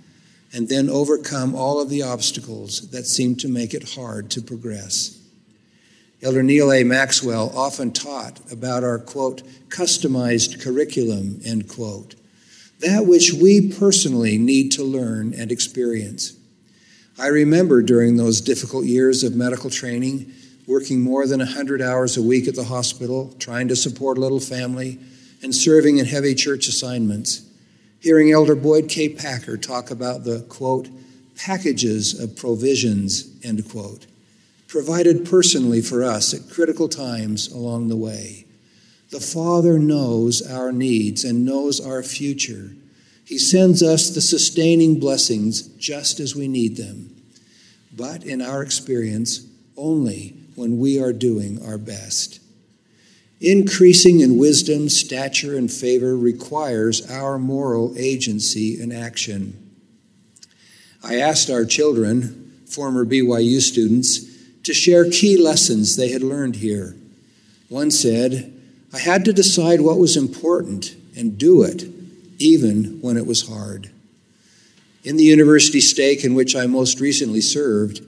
and 0.54 0.68
then 0.68 0.90
overcome 0.90 1.56
all 1.56 1.82
of 1.82 1.90
the 1.90 2.04
obstacles 2.04 2.90
that 2.90 3.06
seem 3.06 3.36
to 3.38 3.48
make 3.48 3.74
it 3.74 3.94
hard 3.96 4.30
to 4.32 4.42
progress. 4.42 5.18
Elder 6.22 6.44
Neal 6.44 6.74
A. 6.74 6.84
Maxwell 6.84 7.52
often 7.56 7.94
taught 7.94 8.40
about 8.52 8.84
our, 8.84 9.00
quote, 9.00 9.44
customized 9.70 10.62
curriculum, 10.62 11.40
end 11.46 11.70
quote, 11.70 12.16
that 12.80 13.06
which 13.06 13.32
we 13.32 13.72
personally 13.72 14.38
need 14.38 14.72
to 14.74 14.84
learn 14.84 15.34
and 15.34 15.52
experience. 15.52 16.34
I 17.18 17.28
remember 17.28 17.82
during 17.82 18.18
those 18.18 18.42
difficult 18.42 18.86
years 18.86 19.24
of 19.24 19.36
medical 19.36 19.70
training, 19.70 20.34
working 20.68 21.02
more 21.02 21.28
than 21.28 21.40
100 21.40 21.82
hours 21.82 22.18
a 22.18 22.22
week 22.22 22.48
at 22.48 22.56
the 22.56 22.66
hospital, 22.66 23.34
trying 23.40 23.70
to 23.70 23.76
support 23.76 24.18
a 24.18 24.22
little 24.22 24.40
family, 24.40 25.00
and 25.42 25.54
serving 25.54 25.98
in 25.98 26.06
heavy 26.06 26.36
church 26.36 26.68
assignments, 26.68 27.48
hearing 28.00 28.32
Elder 28.32 28.56
Boyd 28.56 28.90
K. 28.90 29.10
Packer 29.10 29.58
talk 29.58 29.92
about 29.92 30.24
the, 30.24 30.42
quote, 30.50 30.90
packages 31.36 32.20
of 32.20 32.36
provisions, 32.36 33.36
end 33.44 33.70
quote 33.70 34.08
provided 34.68 35.26
personally 35.26 35.82
for 35.82 36.04
us 36.04 36.34
at 36.34 36.54
critical 36.54 36.90
times 36.90 37.48
along 37.48 37.88
the 37.88 37.96
way. 37.96 38.46
The 39.12 39.20
Father 39.20 39.80
knows 39.80 40.42
our 40.42 40.72
needs 40.72 41.24
and 41.24 41.46
knows 41.46 41.80
our 41.80 42.04
future. 42.04 42.72
He 43.26 43.38
sends 43.38 43.82
us 43.82 44.10
the 44.10 44.22
sustaining 44.22 45.00
blessings 45.00 45.62
just 45.78 46.20
as 46.20 46.36
we 46.36 46.48
need 46.48 46.76
them, 46.76 47.16
but 47.96 48.24
in 48.24 48.42
our 48.42 48.62
experience, 48.62 49.46
only 49.78 50.36
when 50.56 50.80
we 50.80 51.00
are 51.00 51.14
doing 51.14 51.64
our 51.66 51.78
best. 51.78 52.40
Increasing 53.40 54.22
in 54.22 54.38
wisdom, 54.38 54.90
stature, 54.90 55.56
and 55.56 55.72
favor 55.72 56.18
requires 56.18 57.10
our 57.10 57.38
moral 57.38 57.94
agency 57.96 58.82
and 58.82 58.92
action. 58.92 59.76
I 61.04 61.18
asked 61.18 61.50
our 61.50 61.64
children, 61.64 62.64
former 62.66 63.06
BYU 63.06 63.62
students, 63.62 64.26
to 64.64 64.74
share 64.74 65.10
key 65.10 65.38
lessons 65.38 65.96
they 65.96 66.10
had 66.10 66.24
learned 66.24 66.56
here. 66.56 66.96
One 67.70 67.92
said, 67.92 68.54
I 68.92 69.00
had 69.00 69.24
to 69.26 69.34
decide 69.34 69.82
what 69.82 70.00
was 70.00 70.18
important 70.18 70.96
and 71.16 71.38
do 71.38 71.62
it, 71.62 71.84
even 72.40 73.00
when 73.02 73.18
it 73.18 73.28
was 73.28 73.48
hard. 73.48 73.92
In 75.04 75.16
the 75.16 75.24
university 75.24 75.80
stake 75.80 76.24
in 76.24 76.34
which 76.34 76.56
I 76.56 76.66
most 76.66 77.00
recently 77.00 77.42
served, 77.42 78.02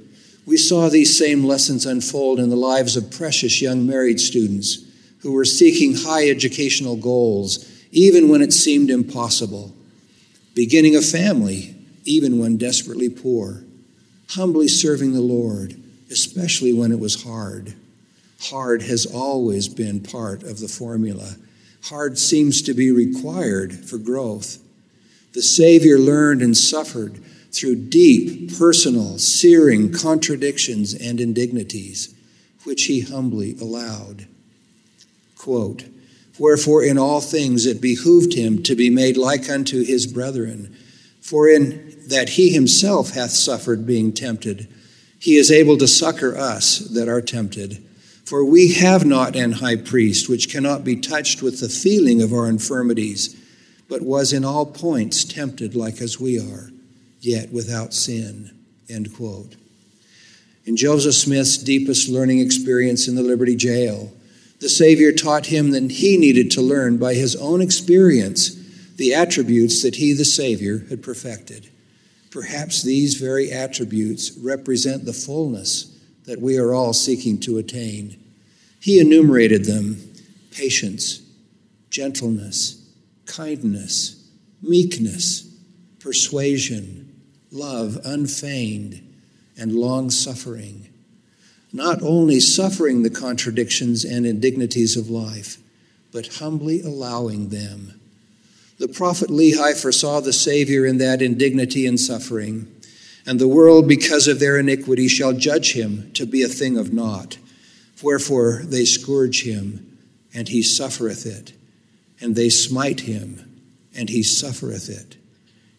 we 0.48 0.57
saw 0.57 0.89
these 0.89 1.15
same 1.15 1.43
lessons 1.43 1.86
unfold 1.86 2.39
in 2.39 2.50
the 2.50 2.55
lives 2.55 2.98
of 2.98 3.12
precious 3.12 3.62
young 3.62 3.86
married 3.86 4.19
students 4.19 4.88
who 5.22 5.34
were 5.34 5.46
seeking 5.46 5.96
high 5.96 6.30
educational 6.30 6.96
goals, 6.96 7.66
even 7.92 8.30
when 8.30 8.42
it 8.42 8.54
seemed 8.54 8.90
impossible, 8.90 9.74
beginning 10.56 10.96
a 10.96 11.02
family, 11.02 11.76
even 12.06 12.40
when 12.40 12.58
desperately 12.58 13.10
poor, 13.10 13.64
humbly 14.30 14.68
serving 14.68 15.14
the 15.14 15.22
Lord 15.22 15.76
especially 16.10 16.74
when 16.74 16.92
it 16.92 17.00
was 17.00 17.24
hard. 17.24 17.74
Hard 18.42 18.82
has 18.84 19.06
always 19.06 19.68
been 19.68 20.02
part 20.02 20.44
of 20.44 20.60
the 20.60 20.68
formula. 20.68 21.36
Hard 21.86 22.18
seems 22.18 22.62
to 22.64 22.74
be 22.74 22.92
required 22.92 23.74
for 23.74 23.98
growth. 23.98 24.58
The 25.34 25.42
Savior 25.42 25.98
learned 25.98 26.42
and 26.42 26.58
suffered 26.58 27.24
through 27.52 27.76
deep, 27.76 28.58
personal, 28.58 29.18
searing 29.18 29.92
contradictions 29.92 30.94
and 30.94 31.20
indignities, 31.20 32.14
which 32.64 32.86
he 32.86 33.02
humbly 33.02 33.56
allowed. 33.60 34.28
Quote, 35.39 35.86
Wherefore 36.38 36.84
in 36.84 36.98
all 36.98 37.22
things 37.22 37.65
it 37.65 37.79
behooved 37.79 38.34
him 38.34 38.62
to 38.63 38.75
be 38.75 38.89
made 38.89 39.15
like 39.15 39.50
unto 39.50 39.86
his 39.86 40.05
brethren, 40.05 40.75
for 41.22 41.48
in 41.48 41.96
that 42.08 42.29
he 42.29 42.50
himself 42.50 43.12
hath 43.12 43.31
suffered 43.31 43.86
being 43.88 44.12
tempted, 44.12 44.67
he 45.17 45.38
is 45.38 45.50
able 45.50 45.77
to 45.77 45.88
succor 45.88 46.38
us 46.38 46.79
that 46.79 47.08
are 47.08 47.22
tempted. 47.22 47.81
For 48.25 48.43
we 48.43 48.74
have 48.74 49.05
not 49.05 49.38
an 49.38 49.53
high 49.53 49.77
priest 49.77 50.27
which 50.27 50.50
cannot 50.50 50.84
be 50.84 50.98
touched 50.98 51.41
with 51.41 51.62
the 51.62 51.69
feeling 51.69 52.22
of 52.22 52.34
our 52.34 52.50
infirmities, 52.50 53.34
but 53.88 54.01
was 54.01 54.34
in 54.34 54.43
all 54.43 54.65
points 54.65 55.24
tempted 55.24 55.74
like 55.74 56.01
as 56.01 56.19
we 56.19 56.38
are, 56.38 56.69
yet 57.22 57.51
without 57.53 57.93
sin. 57.93 58.51
End 58.89 59.15
quote. 59.15 59.55
In 60.65 60.75
Joseph 60.75 61.15
Smith's 61.15 61.58
deepest 61.58 62.10
learning 62.10 62.39
experience 62.39 63.08
in 63.08 63.15
the 63.15 63.24
Liberty 63.24 63.55
Jail, 63.55 64.12
the 64.60 64.70
Savior 64.70 65.12
taught 65.12 65.48
him 65.48 65.72
that 65.72 65.92
he 65.92 66.18
needed 66.18 66.51
to 66.51 66.62
learn 66.62 66.98
by 66.98 67.13
his 67.13 67.36
own 67.36 67.62
experience 67.62 68.56
the 68.96 69.13
attributes 69.13 69.82
that 69.84 69.96
he, 69.96 70.13
the 70.13 70.25
Savior, 70.25 70.86
had 70.89 71.01
perfected. 71.01 71.70
Perhaps 72.32 72.84
these 72.84 73.16
very 73.16 73.51
attributes 73.51 74.38
represent 74.38 75.06
the 75.06 75.13
fullness 75.13 75.98
that 76.25 76.42
we 76.42 76.58
are 76.58 76.74
all 76.74 76.94
seeking 76.94 77.39
to 77.39 77.58
attain. 77.58 78.22
He 78.82 79.00
enumerated 79.00 79.66
them 79.66 79.98
patience, 80.51 81.22
gentleness, 81.89 82.86
kindness, 83.25 84.30
meekness, 84.62 85.50
persuasion, 86.00 87.22
love 87.51 87.98
unfeigned, 88.04 89.01
and 89.58 89.74
long 89.74 90.10
suffering. 90.10 90.89
Not 91.72 92.02
only 92.02 92.40
suffering 92.40 93.04
the 93.04 93.10
contradictions 93.10 94.04
and 94.04 94.26
indignities 94.26 94.98
of 94.98 95.10
life, 95.10 95.58
but 96.12 96.36
humbly 96.36 96.82
allowing 96.82 97.50
them 97.50 98.00
the 98.80 98.88
prophet 98.88 99.30
Lehi 99.30 99.80
foresaw 99.80 100.22
the 100.22 100.32
Savior 100.32 100.86
in 100.86 101.00
that 101.00 101.22
indignity 101.22 101.86
and 101.86 102.00
suffering, 102.00 102.74
and 103.26 103.38
the 103.38 103.48
world, 103.48 103.90
because 103.90 104.28
of 104.28 104.40
their 104.40 104.58
iniquity, 104.58 105.10
shall 105.10 105.34
judge 105.34 105.74
him 105.74 106.10
to 106.14 106.26
be 106.26 106.42
a 106.42 106.48
thing 106.48 106.78
of 106.78 106.94
naught. 106.94 107.38
Wherefore 108.02 108.62
they 108.64 108.86
scourge 108.86 109.44
him, 109.44 109.98
and 110.34 110.48
he 110.48 110.64
suffereth 110.64 111.26
it, 111.26 111.52
and 112.22 112.36
they 112.36 112.50
smite 112.50 113.02
him, 113.02 113.62
and 113.94 114.08
he 114.08 114.24
suffereth 114.24 114.90
it. 114.90 115.18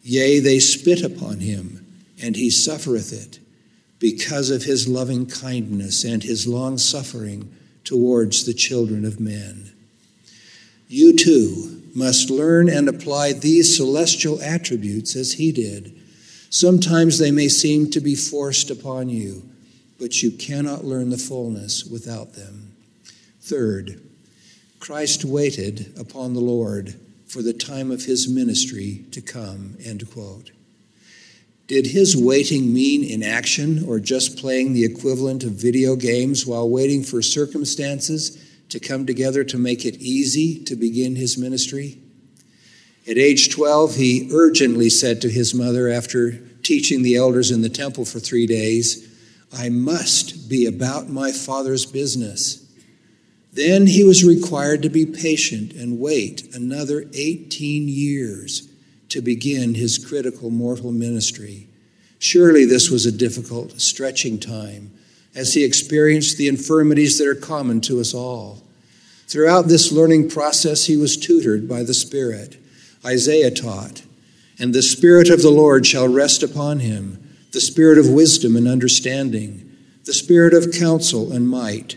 Yea, 0.02 0.38
they 0.38 0.58
spit 0.58 1.02
upon 1.02 1.40
him, 1.40 1.84
and 2.22 2.36
he 2.36 2.50
suffereth 2.50 3.14
it, 3.14 3.38
because 4.00 4.50
of 4.50 4.64
his 4.64 4.88
loving 4.88 5.26
kindness 5.26 6.02
and 6.02 6.24
his 6.24 6.48
long 6.48 6.78
suffering 6.78 7.54
towards 7.84 8.44
the 8.44 8.54
children 8.54 9.04
of 9.04 9.20
men. 9.20 9.70
You 10.88 11.16
too 11.16 11.82
must 11.94 12.30
learn 12.30 12.68
and 12.68 12.88
apply 12.88 13.34
these 13.34 13.76
celestial 13.76 14.40
attributes 14.42 15.14
as 15.14 15.34
he 15.34 15.52
did. 15.52 15.96
Sometimes 16.48 17.18
they 17.18 17.30
may 17.30 17.48
seem 17.48 17.90
to 17.90 18.00
be 18.00 18.16
forced 18.16 18.70
upon 18.70 19.08
you, 19.08 19.48
but 20.00 20.22
you 20.22 20.30
cannot 20.30 20.84
learn 20.84 21.10
the 21.10 21.18
fullness 21.18 21.84
without 21.84 22.32
them. 22.32 22.74
Third, 23.40 24.00
Christ 24.80 25.24
waited 25.24 25.92
upon 25.98 26.32
the 26.32 26.40
Lord 26.40 26.94
for 27.28 27.42
the 27.42 27.52
time 27.52 27.90
of 27.90 28.06
his 28.06 28.28
ministry 28.28 29.04
to 29.12 29.20
come. 29.20 29.76
End 29.84 30.10
quote. 30.10 30.50
Did 31.70 31.86
his 31.86 32.16
waiting 32.16 32.74
mean 32.74 33.04
inaction 33.04 33.84
or 33.86 34.00
just 34.00 34.36
playing 34.36 34.72
the 34.72 34.84
equivalent 34.84 35.44
of 35.44 35.52
video 35.52 35.94
games 35.94 36.44
while 36.44 36.68
waiting 36.68 37.04
for 37.04 37.22
circumstances 37.22 38.44
to 38.70 38.80
come 38.80 39.06
together 39.06 39.44
to 39.44 39.56
make 39.56 39.84
it 39.84 39.94
easy 40.00 40.58
to 40.64 40.74
begin 40.74 41.14
his 41.14 41.38
ministry. 41.38 41.96
At 43.08 43.18
age 43.18 43.50
12, 43.50 43.94
he 43.94 44.28
urgently 44.32 44.90
said 44.90 45.20
to 45.20 45.30
his 45.30 45.54
mother 45.54 45.88
after 45.88 46.38
teaching 46.64 47.04
the 47.04 47.14
elders 47.14 47.52
in 47.52 47.62
the 47.62 47.68
temple 47.68 48.04
for 48.04 48.18
three 48.18 48.48
days, 48.48 49.08
I 49.56 49.68
must 49.68 50.48
be 50.48 50.66
about 50.66 51.08
my 51.08 51.30
father's 51.30 51.86
business. 51.86 52.68
Then 53.52 53.86
he 53.86 54.02
was 54.02 54.24
required 54.24 54.82
to 54.82 54.90
be 54.90 55.06
patient 55.06 55.72
and 55.74 56.00
wait 56.00 56.52
another 56.52 57.04
18 57.14 57.86
years 57.86 58.69
to 59.10 59.20
begin 59.20 59.74
his 59.74 59.98
critical 59.98 60.50
mortal 60.50 60.92
ministry. 60.92 61.68
Surely 62.18 62.64
this 62.64 62.90
was 62.90 63.06
a 63.06 63.12
difficult, 63.12 63.80
stretching 63.80 64.38
time 64.38 64.90
as 65.34 65.54
he 65.54 65.64
experienced 65.64 66.36
the 66.36 66.48
infirmities 66.48 67.18
that 67.18 67.28
are 67.28 67.34
common 67.34 67.80
to 67.82 68.00
us 68.00 68.12
all. 68.12 68.62
Throughout 69.26 69.68
this 69.68 69.92
learning 69.92 70.28
process, 70.28 70.86
he 70.86 70.96
was 70.96 71.16
tutored 71.16 71.68
by 71.68 71.84
the 71.84 71.94
Spirit. 71.94 72.56
Isaiah 73.04 73.50
taught, 73.50 74.02
And 74.58 74.74
the 74.74 74.82
Spirit 74.82 75.30
of 75.30 75.42
the 75.42 75.50
Lord 75.50 75.86
shall 75.86 76.08
rest 76.08 76.42
upon 76.42 76.80
him, 76.80 77.36
the 77.52 77.60
Spirit 77.60 77.96
of 77.96 78.08
wisdom 78.08 78.56
and 78.56 78.66
understanding, 78.66 79.70
the 80.04 80.12
Spirit 80.12 80.52
of 80.52 80.72
counsel 80.72 81.32
and 81.32 81.48
might, 81.48 81.96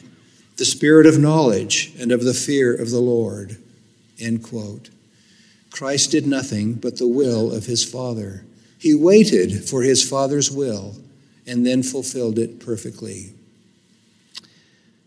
the 0.57 0.65
Spirit 0.65 1.07
of 1.07 1.19
knowledge 1.19 1.91
and 1.99 2.11
of 2.11 2.23
the 2.23 2.33
fear 2.33 2.73
of 2.73 2.91
the 2.91 3.01
Lord. 3.01 3.57
End 4.19 4.43
quote. 4.43 4.89
Christ 5.73 6.11
did 6.11 6.27
nothing 6.27 6.75
but 6.75 6.99
the 6.99 7.07
will 7.07 7.51
of 7.51 7.65
his 7.65 7.83
Father. 7.83 8.45
He 8.77 8.93
waited 8.93 9.67
for 9.67 9.81
his 9.81 10.07
Father's 10.07 10.51
will 10.51 10.95
and 11.47 11.65
then 11.65 11.81
fulfilled 11.81 12.37
it 12.37 12.59
perfectly. 12.59 13.33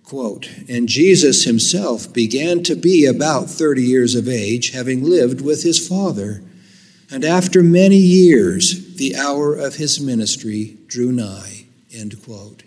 Quote, 0.02 0.50
and 0.68 0.88
Jesus 0.88 1.44
himself 1.44 2.12
began 2.12 2.64
to 2.64 2.74
be 2.74 3.06
about 3.06 3.48
30 3.48 3.80
years 3.80 4.16
of 4.16 4.28
age, 4.28 4.70
having 4.70 5.04
lived 5.04 5.40
with 5.40 5.62
his 5.62 5.86
Father. 5.86 6.42
And 7.12 7.24
after 7.24 7.62
many 7.62 7.98
years, 7.98 8.96
the 8.96 9.14
hour 9.14 9.54
of 9.54 9.76
his 9.76 10.00
ministry 10.00 10.78
drew 10.88 11.12
nigh. 11.12 11.66
End 11.92 12.20
quote. 12.24 12.64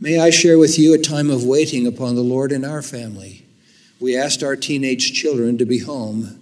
May 0.00 0.18
I 0.18 0.30
share 0.30 0.58
with 0.58 0.78
you 0.78 0.94
a 0.94 0.98
time 0.98 1.28
of 1.28 1.44
waiting 1.44 1.86
upon 1.86 2.14
the 2.14 2.22
Lord 2.22 2.52
in 2.52 2.64
our 2.64 2.82
family. 2.82 3.44
We 4.00 4.16
asked 4.16 4.42
our 4.42 4.56
teenage 4.56 5.12
children 5.12 5.58
to 5.58 5.66
be 5.66 5.80
home 5.80 6.38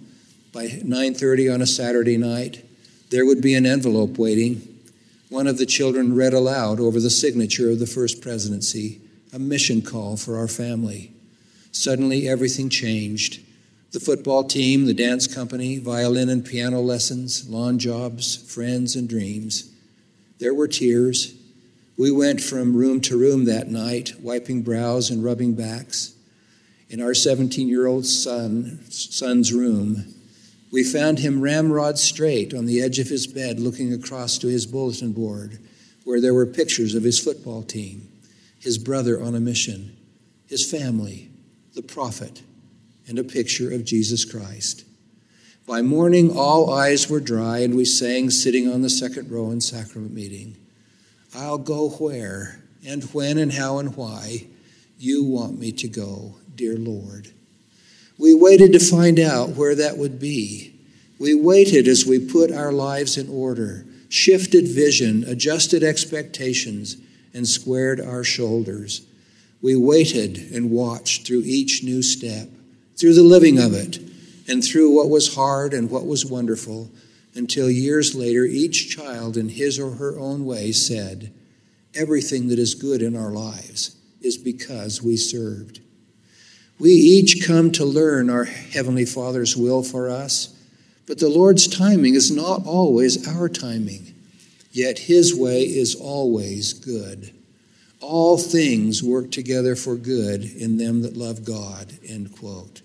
by 0.55 0.67
9:30 0.67 1.53
on 1.53 1.61
a 1.61 1.67
Saturday 1.67 2.15
night. 2.15 2.63
There 3.09 3.25
would 3.25 3.41
be 3.41 3.55
an 3.55 3.65
envelope 3.65 4.17
waiting. 4.17 4.65
One 5.27 5.47
of 5.47 5.57
the 5.57 5.65
children 5.65 6.15
read 6.15 6.33
aloud 6.33 6.79
over 6.79 7.01
the 7.01 7.09
signature 7.09 7.69
of 7.69 7.79
the 7.79 7.85
first 7.85 8.21
presidency 8.21 9.01
a 9.33 9.37
mission 9.37 9.81
call 9.81 10.15
for 10.15 10.37
our 10.37 10.47
family. 10.47 11.11
Suddenly, 11.73 12.29
everything 12.29 12.69
changed. 12.69 13.41
The 13.91 13.99
football 13.99 14.45
team, 14.45 14.85
the 14.85 14.93
dance 14.93 15.27
company, 15.27 15.77
violin 15.77 16.29
and 16.29 16.45
piano 16.45 16.79
lessons, 16.79 17.49
lawn 17.49 17.77
jobs, 17.77 18.37
friends, 18.37 18.95
and 18.95 19.09
dreams. 19.09 19.65
There 20.39 20.53
were 20.53 20.69
tears. 20.69 21.33
We 21.97 22.11
went 22.11 22.39
from 22.39 22.77
room 22.77 23.01
to 23.01 23.17
room 23.17 23.43
that 23.43 23.69
night, 23.69 24.13
wiping 24.21 24.61
brows 24.61 25.09
and 25.09 25.21
rubbing 25.21 25.55
backs. 25.55 26.13
In 26.89 27.01
our 27.01 27.13
17 27.13 27.67
year 27.67 27.87
old 27.87 28.05
son, 28.05 28.79
son's 28.89 29.51
room, 29.51 30.14
we 30.75 30.83
found 30.83 31.19
him 31.19 31.39
ramrod 31.39 31.97
straight 31.97 32.53
on 32.53 32.65
the 32.65 32.81
edge 32.81 32.99
of 32.99 33.07
his 33.07 33.27
bed, 33.27 33.61
looking 33.61 33.93
across 33.93 34.37
to 34.37 34.47
his 34.47 34.65
bulletin 34.65 35.13
board, 35.13 35.57
where 36.03 36.19
there 36.19 36.33
were 36.33 36.45
pictures 36.45 36.95
of 36.95 37.03
his 37.03 37.17
football 37.17 37.63
team 37.63 38.09
his 38.59 38.77
brother 38.77 39.23
on 39.23 39.35
a 39.35 39.39
mission, 39.39 39.95
his 40.47 40.69
family, 40.69 41.29
the 41.75 41.81
prophet, 41.81 42.41
and 43.07 43.17
a 43.17 43.23
picture 43.23 43.71
of 43.71 43.85
Jesus 43.85 44.25
Christ. 44.25 44.83
By 45.65 45.81
morning, 45.81 46.35
all 46.35 46.73
eyes 46.73 47.09
were 47.09 47.21
dry, 47.21 47.59
and 47.59 47.73
we 47.73 47.85
sang, 47.85 48.29
sitting 48.29 48.69
on 48.69 48.81
the 48.81 48.89
second 48.89 49.31
row 49.31 49.51
in 49.51 49.61
sacrament 49.61 50.13
meeting, 50.13 50.57
I'll 51.33 51.57
go 51.57 51.91
where, 51.91 52.59
and 52.85 53.03
when, 53.13 53.37
and 53.37 53.53
how, 53.53 53.77
and 53.77 53.95
why 53.95 54.47
you 54.97 55.23
want 55.23 55.57
me 55.57 55.71
to 55.71 55.87
go, 55.87 56.35
dear 56.53 56.75
Lord. 56.75 57.31
We 58.17 58.33
waited 58.33 58.71
to 58.73 58.79
find 58.79 59.19
out 59.19 59.49
where 59.49 59.75
that 59.75 59.97
would 59.97 60.19
be. 60.19 60.73
We 61.19 61.35
waited 61.35 61.87
as 61.87 62.05
we 62.05 62.19
put 62.19 62.51
our 62.51 62.71
lives 62.71 63.17
in 63.17 63.29
order, 63.29 63.85
shifted 64.09 64.67
vision, 64.67 65.23
adjusted 65.25 65.83
expectations, 65.83 66.97
and 67.33 67.47
squared 67.47 67.99
our 67.99 68.23
shoulders. 68.23 69.01
We 69.61 69.75
waited 69.75 70.37
and 70.53 70.71
watched 70.71 71.25
through 71.25 71.43
each 71.45 71.83
new 71.83 72.01
step, 72.01 72.49
through 72.97 73.15
the 73.15 73.23
living 73.23 73.59
of 73.59 73.73
it, 73.73 73.99
and 74.47 74.63
through 74.63 74.91
what 74.91 75.09
was 75.09 75.35
hard 75.35 75.73
and 75.73 75.89
what 75.89 76.05
was 76.05 76.25
wonderful, 76.25 76.89
until 77.33 77.69
years 77.69 78.15
later, 78.15 78.45
each 78.45 78.95
child 78.95 79.35
in 79.35 79.49
his 79.49 79.77
or 79.77 79.91
her 79.91 80.17
own 80.17 80.45
way 80.45 80.71
said, 80.71 81.33
Everything 81.93 82.47
that 82.49 82.59
is 82.59 82.75
good 82.75 83.01
in 83.01 83.15
our 83.15 83.31
lives 83.31 83.95
is 84.21 84.37
because 84.37 85.01
we 85.01 85.17
served. 85.17 85.79
We 86.79 86.91
each 86.91 87.45
come 87.45 87.71
to 87.73 87.85
learn 87.85 88.29
our 88.29 88.45
Heavenly 88.45 89.05
Father's 89.05 89.55
will 89.55 89.83
for 89.83 90.09
us, 90.09 90.53
but 91.07 91.19
the 91.19 91.29
Lord's 91.29 91.67
timing 91.67 92.15
is 92.15 92.31
not 92.31 92.65
always 92.65 93.27
our 93.27 93.47
timing 93.47 94.15
yet 94.75 94.99
his 94.99 95.33
way 95.33 95.61
is 95.63 95.95
always 95.95 96.73
good. 96.73 97.33
All 98.01 98.37
things 98.37 99.01
work 99.01 99.31
together 99.31 99.75
for 99.75 99.95
good 99.95 100.43
in 100.43 100.77
them 100.77 101.01
that 101.03 101.15
love 101.15 101.45
God. 101.45 101.97
End 102.05 102.37
quote. 102.37 102.81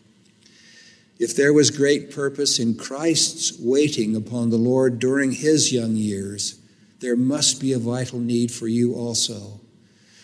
If 1.18 1.34
there 1.34 1.52
was 1.52 1.70
great 1.70 2.14
purpose 2.14 2.60
in 2.60 2.76
Christ's 2.76 3.58
waiting 3.58 4.14
upon 4.14 4.50
the 4.50 4.56
Lord 4.56 5.00
during 5.00 5.32
his 5.32 5.72
young 5.72 5.96
years, 5.96 6.60
there 7.00 7.16
must 7.16 7.60
be 7.60 7.72
a 7.72 7.78
vital 7.78 8.20
need 8.20 8.52
for 8.52 8.68
you 8.68 8.94
also. 8.94 9.60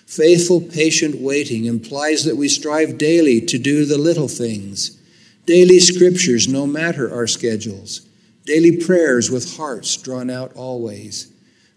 Faithful, 0.06 0.60
patient 0.60 1.20
waiting 1.20 1.64
implies 1.64 2.24
that 2.24 2.36
we 2.36 2.48
strive 2.48 2.96
daily 2.96 3.40
to 3.40 3.58
do 3.58 3.84
the 3.84 3.98
little 3.98 4.28
things, 4.28 5.00
daily 5.44 5.80
scriptures, 5.80 6.48
no 6.48 6.66
matter 6.66 7.12
our 7.12 7.26
schedules, 7.26 8.06
daily 8.44 8.76
prayers 8.76 9.30
with 9.30 9.56
hearts 9.56 9.96
drawn 9.96 10.30
out 10.30 10.54
always 10.54 11.32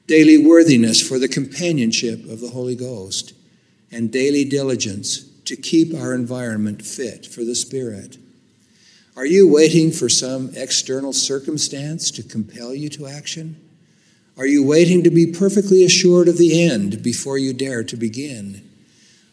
daily 0.09 0.39
worthiness 0.39 1.07
for 1.07 1.19
the 1.19 1.27
companionship 1.27 2.27
of 2.27 2.39
the 2.39 2.49
Holy 2.49 2.75
Ghost, 2.75 3.33
and 3.91 4.11
daily 4.11 4.43
diligence 4.43 5.19
to 5.45 5.55
keep 5.55 5.93
our 5.93 6.15
environment 6.15 6.83
fit 6.83 7.27
for 7.27 7.43
the 7.43 7.53
Spirit. 7.53 8.17
Are 9.15 9.25
you 9.27 9.47
waiting 9.47 9.91
for 9.91 10.09
some 10.09 10.49
external 10.55 11.13
circumstance 11.13 12.09
to 12.09 12.23
compel 12.23 12.73
you 12.73 12.89
to 12.89 13.05
action? 13.05 13.57
Are 14.39 14.47
you 14.47 14.63
waiting 14.63 15.03
to 15.03 15.11
be 15.11 15.27
perfectly 15.27 15.83
assured 15.83 16.29
of 16.29 16.37
the 16.37 16.63
end 16.63 17.03
before 17.03 17.37
you 17.37 17.51
dare 17.51 17.83
to 17.83 17.97
begin? 17.97 18.67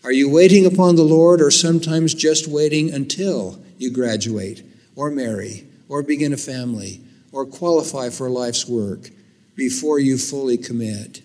Are 0.02 0.10
you 0.10 0.28
waiting 0.28 0.66
upon 0.66 0.96
the 0.96 1.04
Lord 1.04 1.40
or 1.40 1.52
sometimes 1.52 2.12
just 2.12 2.48
waiting 2.48 2.92
until 2.92 3.62
you 3.78 3.92
graduate 3.92 4.64
or 4.96 5.12
marry 5.12 5.64
or 5.88 6.02
begin 6.02 6.32
a 6.32 6.36
family 6.36 7.00
or 7.30 7.46
qualify 7.46 8.10
for 8.10 8.28
life's 8.28 8.66
work 8.66 9.10
before 9.54 10.00
you 10.00 10.18
fully 10.18 10.58
commit. 10.58 11.22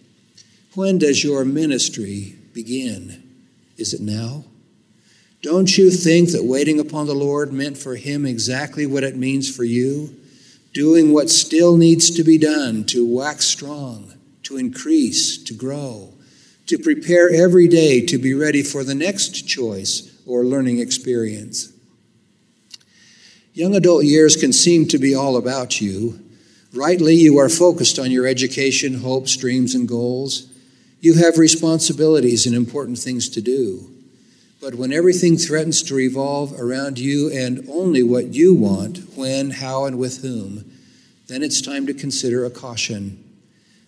When 0.75 0.99
does 0.99 1.23
your 1.23 1.43
ministry 1.43 2.35
begin? 2.53 3.23
Is 3.77 3.95
it 3.95 4.01
now? 4.01 4.45
Don't 5.41 5.75
you 5.75 5.89
think 5.89 6.31
that 6.31 6.43
waiting 6.43 6.79
upon 6.79 7.07
the 7.07 7.15
Lord 7.15 7.51
meant 7.51 7.79
for 7.79 7.95
Him 7.95 8.27
exactly 8.27 8.85
what 8.85 9.03
it 9.03 9.15
means 9.15 9.53
for 9.53 9.63
you? 9.63 10.15
Doing 10.73 11.11
what 11.11 11.29
still 11.29 11.77
needs 11.77 12.09
to 12.11 12.23
be 12.23 12.37
done 12.37 12.85
to 12.85 13.05
wax 13.05 13.45
strong, 13.45 14.13
to 14.43 14.57
increase, 14.57 15.37
to 15.43 15.53
grow, 15.53 16.13
to 16.67 16.77
prepare 16.77 17.29
every 17.29 17.67
day 17.67 18.05
to 18.05 18.17
be 18.17 18.33
ready 18.33 18.63
for 18.63 18.83
the 18.83 18.95
next 18.95 19.47
choice 19.47 20.17
or 20.25 20.45
learning 20.45 20.79
experience. 20.79 21.73
Young 23.53 23.75
adult 23.75 24.05
years 24.05 24.37
can 24.37 24.53
seem 24.53 24.87
to 24.87 24.97
be 24.97 25.13
all 25.13 25.35
about 25.35 25.81
you, 25.81 26.21
Rightly, 26.73 27.15
you 27.15 27.37
are 27.37 27.49
focused 27.49 27.99
on 27.99 28.11
your 28.11 28.25
education, 28.25 29.01
hopes, 29.01 29.35
dreams, 29.35 29.75
and 29.75 29.87
goals. 29.87 30.47
You 31.01 31.15
have 31.15 31.37
responsibilities 31.37 32.45
and 32.45 32.55
important 32.55 32.97
things 32.97 33.27
to 33.29 33.41
do. 33.41 33.89
But 34.61 34.75
when 34.75 34.93
everything 34.93 35.37
threatens 35.37 35.81
to 35.83 35.95
revolve 35.95 36.53
around 36.59 36.99
you 36.99 37.31
and 37.31 37.67
only 37.67 38.03
what 38.03 38.35
you 38.35 38.53
want, 38.53 38.99
when, 39.15 39.49
how, 39.49 39.85
and 39.85 39.97
with 39.97 40.21
whom, 40.21 40.71
then 41.27 41.41
it's 41.41 41.61
time 41.61 41.87
to 41.87 41.93
consider 41.93 42.45
a 42.45 42.51
caution. 42.51 43.23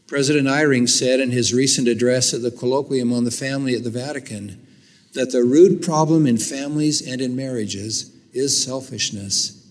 President 0.07 0.47
Eyring 0.47 0.89
said 0.89 1.19
in 1.19 1.29
his 1.29 1.53
recent 1.53 1.87
address 1.87 2.33
at 2.33 2.41
the 2.41 2.51
colloquium 2.51 3.15
on 3.15 3.23
the 3.23 3.31
family 3.31 3.75
at 3.75 3.83
the 3.83 3.89
Vatican 3.91 4.65
that 5.13 5.31
the 5.31 5.43
root 5.43 5.83
problem 5.83 6.25
in 6.25 6.37
families 6.37 7.07
and 7.07 7.21
in 7.21 7.35
marriages 7.35 8.11
is 8.33 8.63
selfishness. 8.63 9.63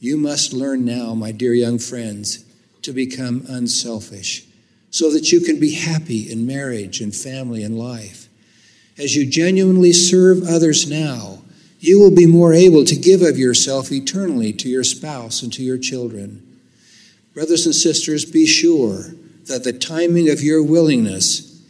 You 0.00 0.16
must 0.16 0.54
learn 0.54 0.86
now, 0.86 1.14
my 1.14 1.32
dear 1.32 1.52
young 1.52 1.78
friends, 1.78 2.44
to 2.80 2.92
become 2.92 3.44
unselfish 3.46 4.46
so 4.90 5.12
that 5.12 5.30
you 5.30 5.40
can 5.40 5.60
be 5.60 5.74
happy 5.74 6.30
in 6.30 6.46
marriage 6.46 7.00
and 7.00 7.14
family 7.14 7.62
and 7.62 7.78
life. 7.78 8.19
As 9.00 9.16
you 9.16 9.24
genuinely 9.24 9.94
serve 9.94 10.42
others 10.42 10.86
now, 10.86 11.38
you 11.78 11.98
will 11.98 12.14
be 12.14 12.26
more 12.26 12.52
able 12.52 12.84
to 12.84 12.94
give 12.94 13.22
of 13.22 13.38
yourself 13.38 13.90
eternally 13.90 14.52
to 14.52 14.68
your 14.68 14.84
spouse 14.84 15.42
and 15.42 15.50
to 15.54 15.62
your 15.62 15.78
children. 15.78 16.46
Brothers 17.32 17.64
and 17.64 17.74
sisters, 17.74 18.26
be 18.26 18.44
sure 18.44 19.04
that 19.46 19.64
the 19.64 19.72
timing 19.72 20.28
of 20.28 20.42
your 20.42 20.62
willingness 20.62 21.62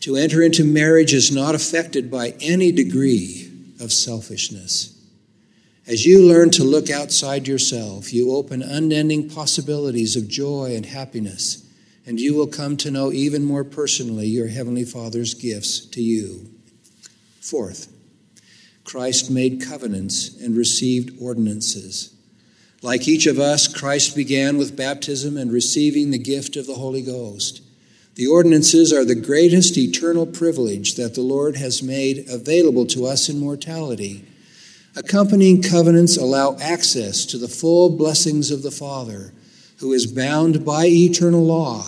to 0.00 0.16
enter 0.16 0.42
into 0.42 0.64
marriage 0.64 1.14
is 1.14 1.30
not 1.30 1.54
affected 1.54 2.10
by 2.10 2.34
any 2.40 2.72
degree 2.72 3.48
of 3.78 3.92
selfishness. 3.92 4.98
As 5.86 6.04
you 6.04 6.20
learn 6.20 6.50
to 6.50 6.64
look 6.64 6.90
outside 6.90 7.46
yourself, 7.46 8.12
you 8.12 8.32
open 8.32 8.60
unending 8.60 9.30
possibilities 9.30 10.16
of 10.16 10.26
joy 10.26 10.74
and 10.74 10.86
happiness 10.86 11.64
and 12.06 12.18
you 12.18 12.34
will 12.34 12.46
come 12.46 12.76
to 12.78 12.90
know 12.90 13.12
even 13.12 13.44
more 13.44 13.64
personally 13.64 14.26
your 14.26 14.48
Heavenly 14.48 14.84
Father's 14.84 15.34
gifts 15.34 15.86
to 15.86 16.02
you. 16.02 16.50
Fourth, 17.40 17.92
Christ 18.84 19.30
made 19.30 19.62
covenants 19.62 20.40
and 20.40 20.56
received 20.56 21.20
ordinances. 21.20 22.14
Like 22.82 23.06
each 23.06 23.26
of 23.26 23.38
us, 23.38 23.68
Christ 23.68 24.16
began 24.16 24.56
with 24.56 24.76
baptism 24.76 25.36
and 25.36 25.52
receiving 25.52 26.10
the 26.10 26.18
gift 26.18 26.56
of 26.56 26.66
the 26.66 26.74
Holy 26.74 27.02
Ghost. 27.02 27.62
The 28.14 28.26
ordinances 28.26 28.92
are 28.92 29.04
the 29.04 29.14
greatest 29.14 29.78
eternal 29.78 30.26
privilege 30.26 30.96
that 30.96 31.14
the 31.14 31.20
Lord 31.20 31.56
has 31.56 31.82
made 31.82 32.26
available 32.28 32.86
to 32.86 33.06
us 33.06 33.28
in 33.28 33.38
mortality. 33.38 34.24
Accompanying 34.96 35.62
covenants 35.62 36.16
allow 36.16 36.56
access 36.60 37.24
to 37.26 37.38
the 37.38 37.48
full 37.48 37.96
blessings 37.96 38.50
of 38.50 38.62
the 38.62 38.70
Father, 38.70 39.32
who 39.80 39.92
is 39.92 40.06
bound 40.06 40.64
by 40.64 40.86
eternal 40.86 41.44
law 41.44 41.84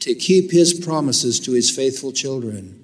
to 0.00 0.14
keep 0.14 0.50
his 0.50 0.74
promises 0.74 1.38
to 1.40 1.52
his 1.52 1.70
faithful 1.70 2.10
children. 2.10 2.80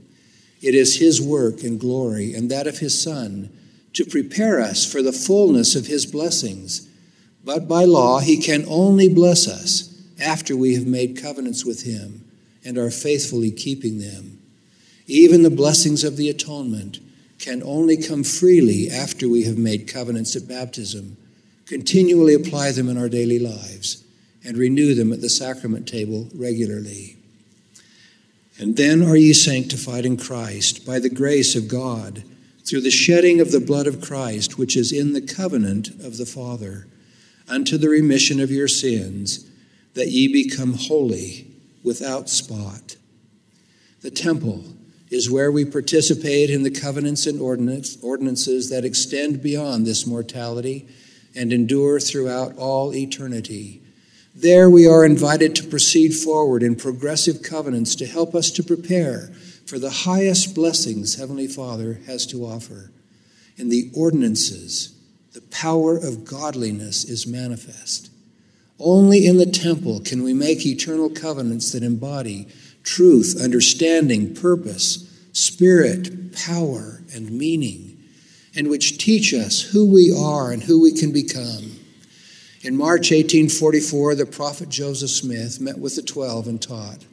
It 0.63 0.75
is 0.75 1.01
his 1.01 1.21
work 1.21 1.63
and 1.63 1.81
glory 1.81 2.35
and 2.35 2.51
that 2.51 2.67
of 2.67 2.79
his 2.79 3.01
Son 3.01 3.51
to 3.95 4.05
prepare 4.05 4.61
us 4.61 4.91
for 4.91 5.03
the 5.03 5.13
fullness 5.13 5.75
of 5.75 5.87
his 5.87 6.07
blessings. 6.07 6.89
But 7.45 7.67
by 7.67 7.85
law, 7.85 8.21
he 8.21 8.37
can 8.37 8.65
only 8.69 9.09
bless 9.09 9.49
us 9.49 9.99
after 10.21 10.55
we 10.55 10.75
have 10.75 10.87
made 10.87 11.21
covenants 11.21 11.65
with 11.65 11.83
him 11.83 12.25
and 12.65 12.77
are 12.77 12.91
faithfully 12.91 13.51
keeping 13.51 13.99
them. 13.99 14.39
Even 15.07 15.43
the 15.43 15.51
blessings 15.51 16.05
of 16.05 16.17
the 16.17 16.29
atonement 16.29 17.01
can 17.39 17.63
only 17.63 17.97
come 17.97 18.23
freely 18.23 18.91
after 18.91 19.29
we 19.29 19.45
have 19.45 19.57
made 19.57 19.89
covenants 19.89 20.37
at 20.37 20.47
baptism, 20.47 21.17
continually 21.65 22.35
apply 22.35 22.71
them 22.73 22.89
in 22.89 22.99
our 22.99 23.09
daily 23.09 23.39
lives, 23.39 24.05
and 24.45 24.57
renew 24.57 24.95
them 24.95 25.13
at 25.13 25.21
the 25.21 25.29
sacrament 25.29 25.87
table 25.87 26.29
regularly. 26.35 27.17
And 28.59 28.77
then 28.77 29.03
are 29.03 29.17
ye 29.17 29.33
sanctified 29.33 30.05
in 30.05 30.17
Christ 30.17 30.85
by 30.87 30.99
the 30.99 31.11
grace 31.11 31.57
of 31.57 31.69
God, 31.69 32.25
through 32.65 32.83
the 32.83 32.91
shedding 32.91 33.41
of 33.41 33.53
the 33.53 33.61
blood 33.61 33.87
of 33.87 34.01
Christ, 34.01 34.59
which 34.59 34.77
is 34.77 34.93
in 34.93 35.13
the 35.13 35.23
covenant 35.23 35.89
of 36.05 36.19
the 36.19 36.27
Father, 36.27 36.87
unto 37.49 37.77
the 37.79 37.89
remission 37.89 38.39
of 38.39 38.51
your 38.51 38.69
sins, 38.69 39.49
that 39.95 40.09
ye 40.09 40.29
become 40.29 40.75
holy 40.75 41.47
without 41.83 42.29
spot. 42.29 42.97
The 44.03 44.11
temple 44.11 44.65
is 45.11 45.31
where 45.31 45.51
we 45.51 45.65
participate 45.65 46.51
in 46.51 46.63
the 46.63 46.71
covenants 46.71 47.27
and 47.27 47.41
ordinances 47.41 48.71
that 48.71 48.85
extend 48.85 49.43
beyond 49.43 49.85
this 49.87 50.07
mortality 50.07 50.87
and 51.35 51.53
endure 51.53 51.99
throughout 51.99 52.57
all 52.57 52.95
eternity. 52.95 53.80
There 54.35 54.71
we 54.71 54.87
are 54.87 55.05
invited 55.05 55.57
to 55.57 55.67
proceed 55.67 56.15
forward 56.15 56.63
in 56.63 56.77
progressive 56.77 57.43
covenants 57.43 57.97
to 57.97 58.07
help 58.07 58.35
us 58.35 58.51
to 58.53 58.63
prepare 58.63 59.33
for 59.67 59.79
the 59.79 59.91
highest 59.91 60.55
blessings 60.55 61.17
Heavenly 61.17 61.49
Father 61.49 62.01
has 62.07 62.27
to 62.27 62.45
offer. 62.45 62.93
In 63.57 63.71
the 63.71 63.91
ordinances, 63.95 64.95
the 65.33 65.41
power 65.43 65.97
of 65.97 66.25
godliness 66.25 67.05
is 67.05 67.27
manifest. 67.27 68.11
Only 68.79 69.27
in 69.27 69.37
the 69.37 69.47
temple 69.47 70.01
can 70.01 70.23
we 70.23 70.33
make 70.33 70.65
eternal 70.65 71.11
covenants 71.11 71.73
that 71.73 71.83
embody 71.83 72.47
truth, 72.83 73.37
understanding, 73.43 74.35
purpose, 74.35 75.07
spirit, 75.33 76.35
power, 76.35 77.03
and 77.13 77.31
meaning, 77.31 77.99
and 78.55 78.71
which 78.71 78.99
teach 78.99 79.35
us 79.35 79.61
who 79.61 79.87
we 79.87 80.15
are 80.17 80.53
and 80.53 80.63
who 80.63 80.81
we 80.81 80.93
can 80.93 81.13
become. 81.13 81.80
In 82.63 82.77
March 82.77 83.11
1844, 83.11 84.17
the 84.17 84.27
prophet 84.27 84.69
Joseph 84.69 85.09
Smith 85.09 85.61
met 85.61 85.79
with 85.79 85.97
the 85.97 86.03
twelve 86.03 86.47
and 86.47 86.61
taught, 86.61 87.07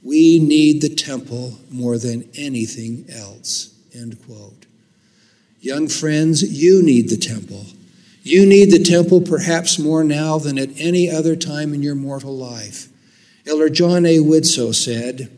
We 0.00 0.38
need 0.38 0.80
the 0.80 0.94
temple 0.94 1.58
more 1.72 1.98
than 1.98 2.28
anything 2.36 3.04
else. 3.10 3.74
End 3.92 4.24
quote. 4.24 4.66
Young 5.60 5.88
friends, 5.88 6.44
you 6.44 6.84
need 6.84 7.08
the 7.08 7.16
temple. 7.16 7.66
You 8.22 8.46
need 8.46 8.70
the 8.70 8.82
temple 8.82 9.22
perhaps 9.22 9.76
more 9.76 10.04
now 10.04 10.38
than 10.38 10.56
at 10.56 10.70
any 10.78 11.10
other 11.10 11.34
time 11.34 11.74
in 11.74 11.82
your 11.82 11.96
mortal 11.96 12.36
life. 12.36 12.88
Elder 13.44 13.68
John 13.68 14.06
A. 14.06 14.18
Widtsoe 14.18 14.72
said, 14.72 15.32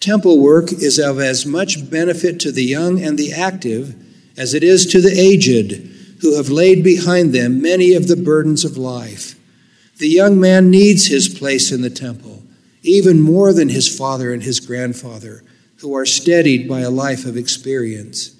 Temple 0.00 0.40
work 0.40 0.72
is 0.72 0.98
of 0.98 1.20
as 1.20 1.46
much 1.46 1.88
benefit 1.88 2.40
to 2.40 2.50
the 2.50 2.64
young 2.64 3.00
and 3.00 3.16
the 3.16 3.32
active 3.32 3.94
as 4.36 4.54
it 4.54 4.64
is 4.64 4.86
to 4.86 5.00
the 5.00 5.16
aged, 5.16 5.97
who 6.20 6.36
have 6.36 6.48
laid 6.48 6.82
behind 6.82 7.32
them 7.32 7.62
many 7.62 7.94
of 7.94 8.08
the 8.08 8.16
burdens 8.16 8.64
of 8.64 8.76
life. 8.76 9.34
The 9.98 10.08
young 10.08 10.40
man 10.40 10.70
needs 10.70 11.06
his 11.06 11.28
place 11.28 11.72
in 11.72 11.82
the 11.82 11.90
temple, 11.90 12.42
even 12.82 13.20
more 13.20 13.52
than 13.52 13.68
his 13.68 13.94
father 13.94 14.32
and 14.32 14.42
his 14.42 14.60
grandfather, 14.60 15.42
who 15.80 15.94
are 15.94 16.06
steadied 16.06 16.68
by 16.68 16.80
a 16.80 16.90
life 16.90 17.24
of 17.24 17.36
experience. 17.36 18.36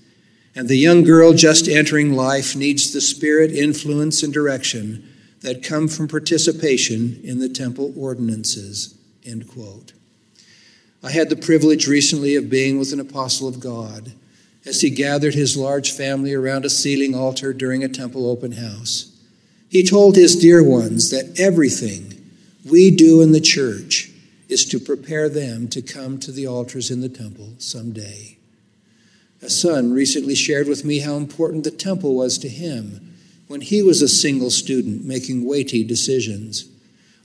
And 0.54 0.68
the 0.68 0.76
young 0.76 1.04
girl 1.04 1.32
just 1.32 1.68
entering 1.68 2.14
life 2.14 2.56
needs 2.56 2.92
the 2.92 3.00
spirit, 3.00 3.52
influence, 3.52 4.22
and 4.22 4.32
direction 4.32 5.08
that 5.40 5.62
come 5.62 5.86
from 5.86 6.08
participation 6.08 7.20
in 7.22 7.38
the 7.38 7.48
temple 7.48 7.92
ordinances. 7.96 8.98
End 9.24 9.48
quote. 9.48 9.92
I 11.02 11.10
had 11.12 11.28
the 11.28 11.36
privilege 11.36 11.86
recently 11.86 12.34
of 12.34 12.50
being 12.50 12.78
with 12.78 12.92
an 12.92 12.98
apostle 12.98 13.46
of 13.46 13.60
God 13.60 14.12
as 14.68 14.82
he 14.82 14.90
gathered 14.90 15.34
his 15.34 15.56
large 15.56 15.90
family 15.90 16.34
around 16.34 16.64
a 16.64 16.70
sealing 16.70 17.14
altar 17.14 17.54
during 17.54 17.82
a 17.82 17.88
temple 17.88 18.28
open 18.30 18.52
house. 18.52 19.10
He 19.70 19.82
told 19.82 20.14
his 20.14 20.36
dear 20.36 20.62
ones 20.62 21.10
that 21.10 21.40
everything 21.40 22.14
we 22.68 22.90
do 22.90 23.22
in 23.22 23.32
the 23.32 23.40
church 23.40 24.10
is 24.48 24.66
to 24.66 24.78
prepare 24.78 25.28
them 25.28 25.68
to 25.68 25.82
come 25.82 26.18
to 26.18 26.30
the 26.30 26.46
altars 26.46 26.90
in 26.90 27.00
the 27.00 27.08
temple 27.08 27.54
someday. 27.58 28.36
A 29.40 29.48
son 29.48 29.92
recently 29.92 30.34
shared 30.34 30.68
with 30.68 30.84
me 30.84 31.00
how 31.00 31.16
important 31.16 31.64
the 31.64 31.70
temple 31.70 32.14
was 32.14 32.38
to 32.38 32.48
him 32.48 33.14
when 33.46 33.60
he 33.62 33.82
was 33.82 34.02
a 34.02 34.08
single 34.08 34.50
student 34.50 35.04
making 35.04 35.46
weighty 35.46 35.84
decisions. 35.84 36.66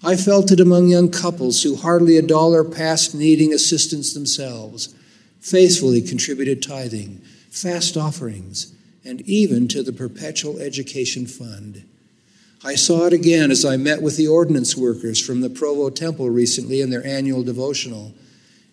I 0.01 0.15
felt 0.15 0.51
it 0.51 0.59
among 0.59 0.89
young 0.89 1.09
couples 1.09 1.63
who 1.63 1.75
hardly 1.75 2.17
a 2.17 2.21
dollar 2.21 2.63
passed 2.63 3.15
needing 3.15 3.53
assistance 3.53 4.13
themselves, 4.13 4.93
faithfully 5.39 6.01
contributed 6.01 6.61
tithing, 6.61 7.21
fast 7.53 7.95
offerings, 7.95 8.73
and 9.05 9.21
even 9.21 9.67
to 9.67 9.83
the 9.83 9.93
perpetual 9.93 10.57
education 10.59 11.27
fund. 11.27 11.83
I 12.63 12.75
saw 12.75 13.05
it 13.05 13.13
again 13.13 13.51
as 13.51 13.63
I 13.63 13.77
met 13.77 14.01
with 14.01 14.17
the 14.17 14.27
ordinance 14.27 14.75
workers 14.75 15.23
from 15.23 15.41
the 15.41 15.49
Provo 15.49 15.89
Temple 15.89 16.29
recently 16.29 16.81
in 16.81 16.89
their 16.89 17.05
annual 17.05 17.43
devotional 17.43 18.13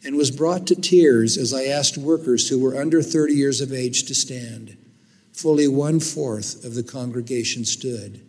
and 0.02 0.16
was 0.16 0.30
brought 0.30 0.66
to 0.68 0.74
tears 0.74 1.36
as 1.36 1.52
I 1.52 1.64
asked 1.64 1.98
workers 1.98 2.48
who 2.48 2.58
were 2.58 2.80
under 2.80 3.02
30 3.02 3.34
years 3.34 3.60
of 3.60 3.72
age 3.72 4.04
to 4.04 4.14
stand. 4.14 4.78
Fully 5.32 5.68
one 5.68 6.00
fourth 6.00 6.64
of 6.64 6.74
the 6.74 6.82
congregation 6.82 7.64
stood. 7.64 8.20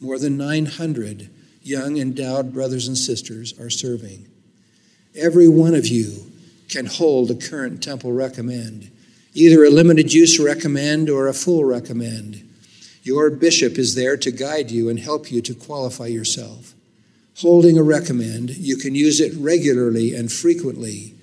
More 0.00 0.18
than 0.18 0.38
900 0.38 1.28
young 1.62 1.98
endowed 1.98 2.54
brothers 2.54 2.88
and 2.88 2.96
sisters 2.96 3.58
are 3.60 3.70
serving. 3.70 4.26
Every 5.14 5.48
one 5.48 5.74
of 5.74 5.86
you 5.86 6.32
can 6.68 6.86
hold 6.86 7.30
a 7.30 7.34
current 7.34 7.82
temple 7.82 8.12
recommend, 8.12 8.90
either 9.34 9.64
a 9.64 9.70
limited 9.70 10.12
use 10.12 10.38
recommend 10.38 11.08
or 11.08 11.26
a 11.26 11.34
full 11.34 11.64
recommend. 11.64 12.48
Your 13.02 13.30
bishop 13.30 13.78
is 13.78 13.94
there 13.94 14.16
to 14.16 14.30
guide 14.30 14.70
you 14.70 14.88
and 14.88 14.98
help 14.98 15.32
you 15.32 15.40
to 15.42 15.54
qualify 15.54 16.06
yourself 16.06 16.74
holding 17.38 17.78
a 17.78 17.82
recommend. 17.82 18.50
You 18.50 18.76
can 18.76 18.94
use 18.94 19.20
it 19.20 19.32
regularly 19.36 20.14
and 20.14 20.30
frequently. 20.30 21.14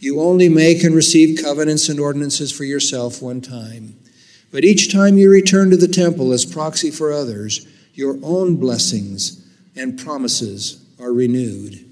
You 0.00 0.20
only 0.20 0.48
make 0.48 0.82
and 0.84 0.94
receive 0.94 1.42
covenants 1.42 1.88
and 1.88 1.98
ordinances 1.98 2.52
for 2.52 2.64
yourself 2.64 3.22
one 3.22 3.40
time. 3.40 3.96
But 4.50 4.64
each 4.64 4.92
time 4.92 5.16
you 5.18 5.30
return 5.30 5.70
to 5.70 5.76
the 5.76 5.88
temple 5.88 6.32
as 6.32 6.44
proxy 6.44 6.90
for 6.90 7.12
others, 7.12 7.66
your 7.94 8.18
own 8.22 8.56
blessings 8.56 9.44
and 9.76 9.98
promises 9.98 10.84
are 11.00 11.12
renewed. 11.12 11.83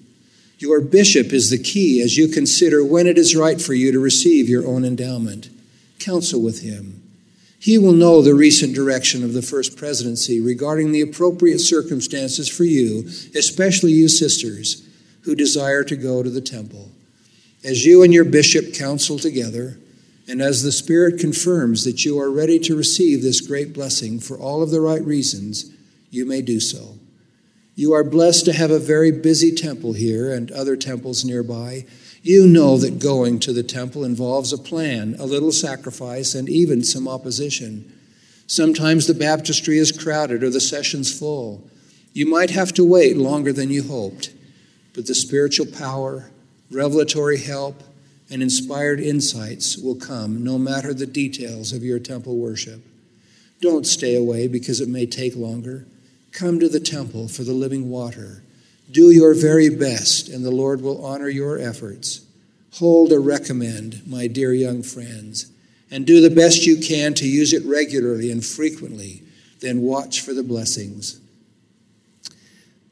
Your 0.62 0.80
bishop 0.80 1.32
is 1.32 1.50
the 1.50 1.58
key 1.58 2.00
as 2.02 2.16
you 2.16 2.28
consider 2.28 2.84
when 2.84 3.08
it 3.08 3.18
is 3.18 3.34
right 3.34 3.60
for 3.60 3.74
you 3.74 3.90
to 3.90 3.98
receive 3.98 4.48
your 4.48 4.64
own 4.64 4.84
endowment. 4.84 5.48
Counsel 5.98 6.40
with 6.40 6.62
him. 6.62 7.02
He 7.58 7.78
will 7.78 7.92
know 7.92 8.22
the 8.22 8.36
recent 8.36 8.72
direction 8.72 9.24
of 9.24 9.32
the 9.32 9.42
First 9.42 9.76
Presidency 9.76 10.40
regarding 10.40 10.92
the 10.92 11.00
appropriate 11.00 11.58
circumstances 11.58 12.48
for 12.48 12.62
you, 12.62 13.08
especially 13.34 13.90
you 13.90 14.06
sisters 14.06 14.88
who 15.22 15.34
desire 15.34 15.82
to 15.82 15.96
go 15.96 16.22
to 16.22 16.30
the 16.30 16.40
temple. 16.40 16.92
As 17.64 17.84
you 17.84 18.04
and 18.04 18.14
your 18.14 18.24
bishop 18.24 18.72
counsel 18.72 19.18
together, 19.18 19.80
and 20.28 20.40
as 20.40 20.62
the 20.62 20.70
Spirit 20.70 21.18
confirms 21.18 21.82
that 21.82 22.04
you 22.04 22.20
are 22.20 22.30
ready 22.30 22.60
to 22.60 22.76
receive 22.76 23.20
this 23.20 23.40
great 23.40 23.72
blessing 23.72 24.20
for 24.20 24.38
all 24.38 24.62
of 24.62 24.70
the 24.70 24.80
right 24.80 25.04
reasons, 25.04 25.72
you 26.10 26.24
may 26.24 26.40
do 26.40 26.60
so. 26.60 26.98
You 27.74 27.92
are 27.92 28.04
blessed 28.04 28.44
to 28.46 28.52
have 28.52 28.70
a 28.70 28.78
very 28.78 29.10
busy 29.10 29.52
temple 29.52 29.94
here 29.94 30.32
and 30.32 30.50
other 30.50 30.76
temples 30.76 31.24
nearby 31.24 31.86
you 32.22 32.46
know 32.46 32.78
that 32.78 33.00
going 33.00 33.40
to 33.40 33.52
the 33.52 33.64
temple 33.64 34.04
involves 34.04 34.52
a 34.52 34.58
plan, 34.58 35.16
a 35.18 35.26
little 35.26 35.50
sacrifice, 35.50 36.36
and 36.36 36.48
even 36.48 36.84
some 36.84 37.08
opposition. 37.08 37.92
Sometimes 38.46 39.06
the 39.06 39.14
baptistry 39.14 39.76
is 39.78 39.90
crowded 39.90 40.44
or 40.44 40.50
the 40.50 40.60
session's 40.60 41.16
full. 41.16 41.68
You 42.12 42.26
might 42.26 42.50
have 42.50 42.72
to 42.74 42.84
wait 42.84 43.16
longer 43.16 43.52
than 43.52 43.70
you 43.70 43.82
hoped. 43.82 44.32
but 44.94 45.06
the 45.06 45.14
spiritual 45.14 45.64
power, 45.64 46.30
revelatory 46.70 47.38
help, 47.38 47.82
and 48.28 48.42
inspired 48.42 49.00
insights 49.00 49.78
will 49.78 49.94
come 49.94 50.44
no 50.44 50.58
matter 50.58 50.92
the 50.92 51.06
details 51.06 51.72
of 51.72 51.82
your 51.82 51.98
temple 51.98 52.36
worship. 52.36 52.82
Don't 53.62 53.86
stay 53.86 54.14
away 54.14 54.48
because 54.48 54.82
it 54.82 54.90
may 54.90 55.06
take 55.06 55.34
longer. 55.34 55.86
Come 56.32 56.58
to 56.60 56.68
the 56.68 56.80
temple 56.80 57.28
for 57.28 57.44
the 57.44 57.52
living 57.52 57.90
water. 57.90 58.42
Do 58.90 59.10
your 59.10 59.34
very 59.34 59.68
best, 59.68 60.28
and 60.28 60.44
the 60.44 60.50
Lord 60.50 60.80
will 60.80 61.04
honor 61.04 61.28
your 61.28 61.58
efforts. 61.58 62.22
Hold 62.74 63.12
a 63.12 63.18
recommend, 63.18 64.02
my 64.06 64.26
dear 64.26 64.52
young 64.52 64.82
friends, 64.82 65.46
and 65.90 66.06
do 66.06 66.20
the 66.20 66.34
best 66.34 66.66
you 66.66 66.78
can 66.78 67.12
to 67.14 67.28
use 67.28 67.52
it 67.52 67.64
regularly 67.66 68.30
and 68.30 68.44
frequently. 68.44 69.22
Then 69.60 69.82
watch 69.82 70.22
for 70.22 70.32
the 70.32 70.42
blessings. 70.42 71.20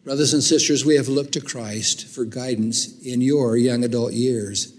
Brothers 0.04 0.34
and 0.34 0.42
sisters, 0.42 0.84
we 0.84 0.96
have 0.96 1.08
looked 1.08 1.32
to 1.32 1.40
Christ 1.40 2.06
for 2.06 2.24
guidance 2.24 3.00
in 3.02 3.20
your 3.20 3.56
young 3.56 3.84
adult 3.84 4.12
years. 4.12 4.72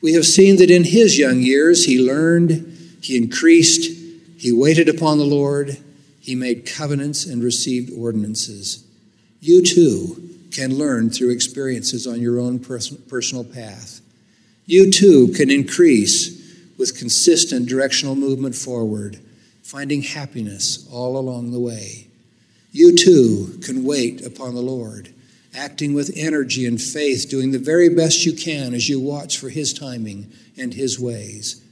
We 0.00 0.14
have 0.14 0.26
seen 0.26 0.56
that 0.56 0.70
in 0.70 0.84
his 0.84 1.18
young 1.18 1.40
years 1.40 1.84
he 1.84 2.00
learned, 2.00 2.98
he 3.02 3.16
increased, 3.16 3.90
he 4.36 4.52
waited 4.52 4.88
upon 4.88 5.18
the 5.18 5.24
Lord, 5.24 5.76
he 6.20 6.34
made 6.34 6.66
covenants 6.66 7.26
and 7.26 7.42
received 7.42 7.90
ordinances. 7.96 8.84
You 9.40 9.62
too 9.62 10.30
can 10.52 10.76
learn 10.76 11.10
through 11.10 11.30
experiences 11.30 12.06
on 12.06 12.20
your 12.20 12.38
own 12.38 12.58
personal 12.58 13.44
path. 13.44 14.00
You 14.66 14.90
too 14.90 15.28
can 15.28 15.50
increase 15.50 16.38
with 16.78 16.98
consistent 16.98 17.68
directional 17.68 18.14
movement 18.14 18.54
forward, 18.54 19.18
finding 19.62 20.02
happiness 20.02 20.86
all 20.92 21.16
along 21.16 21.50
the 21.50 21.60
way. 21.60 22.06
You 22.72 22.94
too 22.94 23.58
can 23.64 23.84
wait 23.84 24.24
upon 24.24 24.54
the 24.54 24.60
Lord, 24.60 25.12
acting 25.54 25.94
with 25.94 26.12
energy 26.16 26.66
and 26.66 26.80
faith, 26.80 27.28
doing 27.28 27.50
the 27.50 27.58
very 27.58 27.88
best 27.88 28.24
you 28.24 28.32
can 28.32 28.74
as 28.74 28.88
you 28.88 29.00
watch 29.00 29.38
for 29.38 29.48
His 29.48 29.72
timing 29.72 30.30
and 30.56 30.74
His 30.74 31.00
ways. 31.00 31.62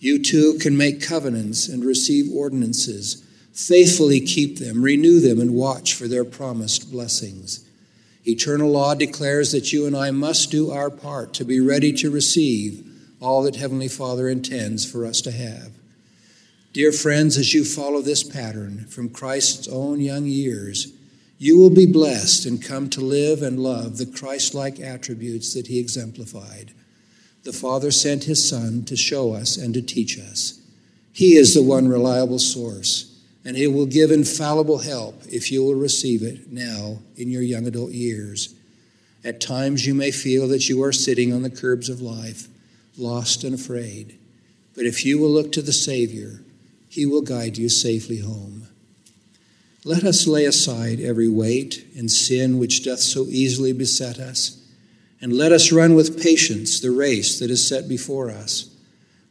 You 0.00 0.22
too 0.22 0.58
can 0.58 0.76
make 0.76 1.02
covenants 1.02 1.68
and 1.68 1.84
receive 1.84 2.32
ordinances, 2.32 3.24
faithfully 3.58 4.20
keep 4.20 4.58
them, 4.58 4.82
renew 4.82 5.18
them, 5.18 5.40
and 5.40 5.52
watch 5.52 5.92
for 5.92 6.06
their 6.06 6.24
promised 6.24 6.92
blessings. 6.92 7.68
Eternal 8.24 8.70
law 8.70 8.94
declares 8.94 9.50
that 9.50 9.72
you 9.72 9.84
and 9.84 9.96
I 9.96 10.12
must 10.12 10.52
do 10.52 10.70
our 10.70 10.90
part 10.90 11.34
to 11.34 11.44
be 11.44 11.58
ready 11.58 11.92
to 11.94 12.08
receive 12.08 12.88
all 13.20 13.42
that 13.42 13.56
Heavenly 13.56 13.88
Father 13.88 14.28
intends 14.28 14.88
for 14.88 15.04
us 15.04 15.20
to 15.22 15.32
have. 15.32 15.72
Dear 16.72 16.92
friends, 16.92 17.36
as 17.36 17.52
you 17.52 17.64
follow 17.64 18.00
this 18.00 18.22
pattern 18.22 18.86
from 18.86 19.08
Christ's 19.08 19.66
own 19.66 19.98
young 19.98 20.26
years, 20.26 20.92
you 21.36 21.58
will 21.58 21.70
be 21.70 21.86
blessed 21.86 22.46
and 22.46 22.62
come 22.62 22.88
to 22.90 23.00
live 23.00 23.42
and 23.42 23.58
love 23.58 23.96
the 23.96 24.06
Christ 24.06 24.54
like 24.54 24.78
attributes 24.78 25.52
that 25.54 25.66
he 25.66 25.80
exemplified. 25.80 26.70
The 27.42 27.52
Father 27.52 27.90
sent 27.90 28.24
his 28.24 28.48
Son 28.48 28.84
to 28.84 28.96
show 28.96 29.34
us 29.34 29.56
and 29.56 29.74
to 29.74 29.82
teach 29.82 30.16
us. 30.16 30.60
He 31.12 31.34
is 31.34 31.54
the 31.54 31.62
one 31.62 31.88
reliable 31.88 32.38
source, 32.38 33.07
and 33.48 33.56
it 33.56 33.68
will 33.68 33.86
give 33.86 34.10
infallible 34.10 34.76
help 34.76 35.22
if 35.26 35.50
you 35.50 35.64
will 35.64 35.74
receive 35.74 36.22
it 36.22 36.52
now 36.52 36.98
in 37.16 37.30
your 37.30 37.40
young 37.40 37.66
adult 37.66 37.92
years. 37.92 38.54
At 39.24 39.40
times 39.40 39.86
you 39.86 39.94
may 39.94 40.10
feel 40.10 40.48
that 40.48 40.68
you 40.68 40.82
are 40.82 40.92
sitting 40.92 41.32
on 41.32 41.40
the 41.40 41.48
curbs 41.48 41.88
of 41.88 42.02
life, 42.02 42.46
lost 42.98 43.44
and 43.44 43.54
afraid. 43.54 44.18
But 44.74 44.84
if 44.84 45.02
you 45.02 45.18
will 45.18 45.30
look 45.30 45.50
to 45.52 45.62
the 45.62 45.72
Savior, 45.72 46.42
he 46.90 47.06
will 47.06 47.22
guide 47.22 47.56
you 47.56 47.70
safely 47.70 48.18
home. 48.18 48.68
Let 49.82 50.04
us 50.04 50.26
lay 50.26 50.44
aside 50.44 51.00
every 51.00 51.30
weight 51.30 51.86
and 51.96 52.10
sin 52.10 52.58
which 52.58 52.84
doth 52.84 53.00
so 53.00 53.24
easily 53.30 53.72
beset 53.72 54.18
us, 54.18 54.62
and 55.22 55.32
let 55.32 55.52
us 55.52 55.72
run 55.72 55.94
with 55.94 56.22
patience 56.22 56.80
the 56.80 56.90
race 56.90 57.38
that 57.38 57.50
is 57.50 57.66
set 57.66 57.88
before 57.88 58.30
us, 58.30 58.68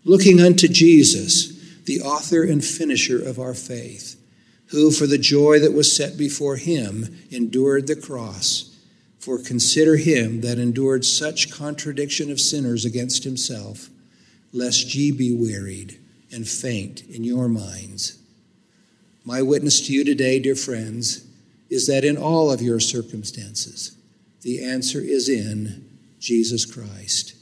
looking 0.03 0.41
unto 0.41 0.67
Jesus, 0.67 1.56
the 1.87 2.01
author 2.01 2.43
and 2.43 2.63
finisher 2.63 3.17
of 3.17 3.39
our 3.39 3.53
faith, 3.53 4.21
who 4.67 4.91
for 4.91 5.07
the 5.07 5.17
joy 5.17 5.57
that 5.57 5.73
was 5.73 5.95
set 5.95 6.17
before 6.17 6.57
him 6.57 7.17
endured 7.31 7.87
the 7.87 7.95
cross. 7.95 8.77
For 9.17 9.39
consider 9.39 9.95
him 9.95 10.41
that 10.41 10.59
endured 10.59 11.05
such 11.05 11.49
contradiction 11.49 12.29
of 12.29 12.39
sinners 12.39 12.85
against 12.85 13.23
himself, 13.23 13.89
lest 14.53 14.93
ye 14.95 15.11
be 15.11 15.33
wearied 15.33 15.97
and 16.31 16.47
faint 16.47 17.03
in 17.07 17.23
your 17.23 17.47
minds. 17.47 18.19
My 19.25 19.41
witness 19.41 19.85
to 19.87 19.93
you 19.93 20.03
today, 20.03 20.39
dear 20.39 20.55
friends, 20.55 21.25
is 21.69 21.87
that 21.87 22.05
in 22.05 22.17
all 22.17 22.51
of 22.51 22.61
your 22.61 22.79
circumstances, 22.79 23.97
the 24.41 24.63
answer 24.63 24.99
is 24.99 25.27
in 25.27 25.89
Jesus 26.19 26.65
Christ. 26.65 27.33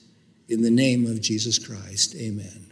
In 0.48 0.62
the 0.62 0.72
name 0.72 1.06
of 1.06 1.22
Jesus 1.22 1.60
Christ, 1.60 2.16
amen. 2.16 2.65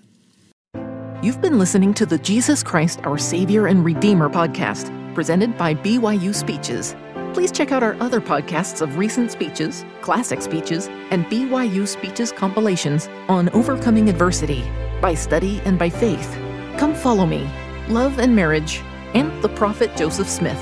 You've 1.23 1.39
been 1.39 1.57
listening 1.57 1.93
to 1.93 2.05
the 2.05 2.17
Jesus 2.17 2.61
Christ, 2.61 2.99
Our 3.05 3.17
Savior 3.17 3.67
and 3.67 3.85
Redeemer 3.85 4.27
podcast, 4.27 4.91
presented 5.15 5.57
by 5.57 5.73
BYU 5.73 6.35
Speeches. 6.35 6.97
Please 7.33 7.49
check 7.49 7.71
out 7.71 7.81
our 7.81 7.95
other 8.01 8.19
podcasts 8.19 8.81
of 8.81 8.97
recent 8.97 9.31
speeches, 9.31 9.85
classic 10.01 10.41
speeches, 10.41 10.89
and 11.11 11.23
BYU 11.27 11.87
Speeches 11.87 12.33
compilations 12.33 13.07
on 13.29 13.47
overcoming 13.51 14.09
adversity 14.09 14.69
by 14.99 15.13
study 15.13 15.61
and 15.63 15.79
by 15.79 15.89
faith. 15.89 16.29
Come 16.77 16.93
follow 16.93 17.25
me, 17.25 17.49
love 17.87 18.19
and 18.19 18.35
marriage, 18.35 18.81
and 19.13 19.31
the 19.41 19.47
prophet 19.47 19.95
Joseph 19.95 20.27
Smith. 20.27 20.61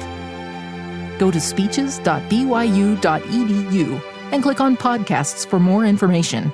Go 1.18 1.32
to 1.32 1.42
speeches.byu.edu 1.42 4.02
and 4.32 4.44
click 4.44 4.62
on 4.62 4.78
podcasts 4.78 5.44
for 5.44 5.60
more 5.60 5.86
information. 5.86 6.54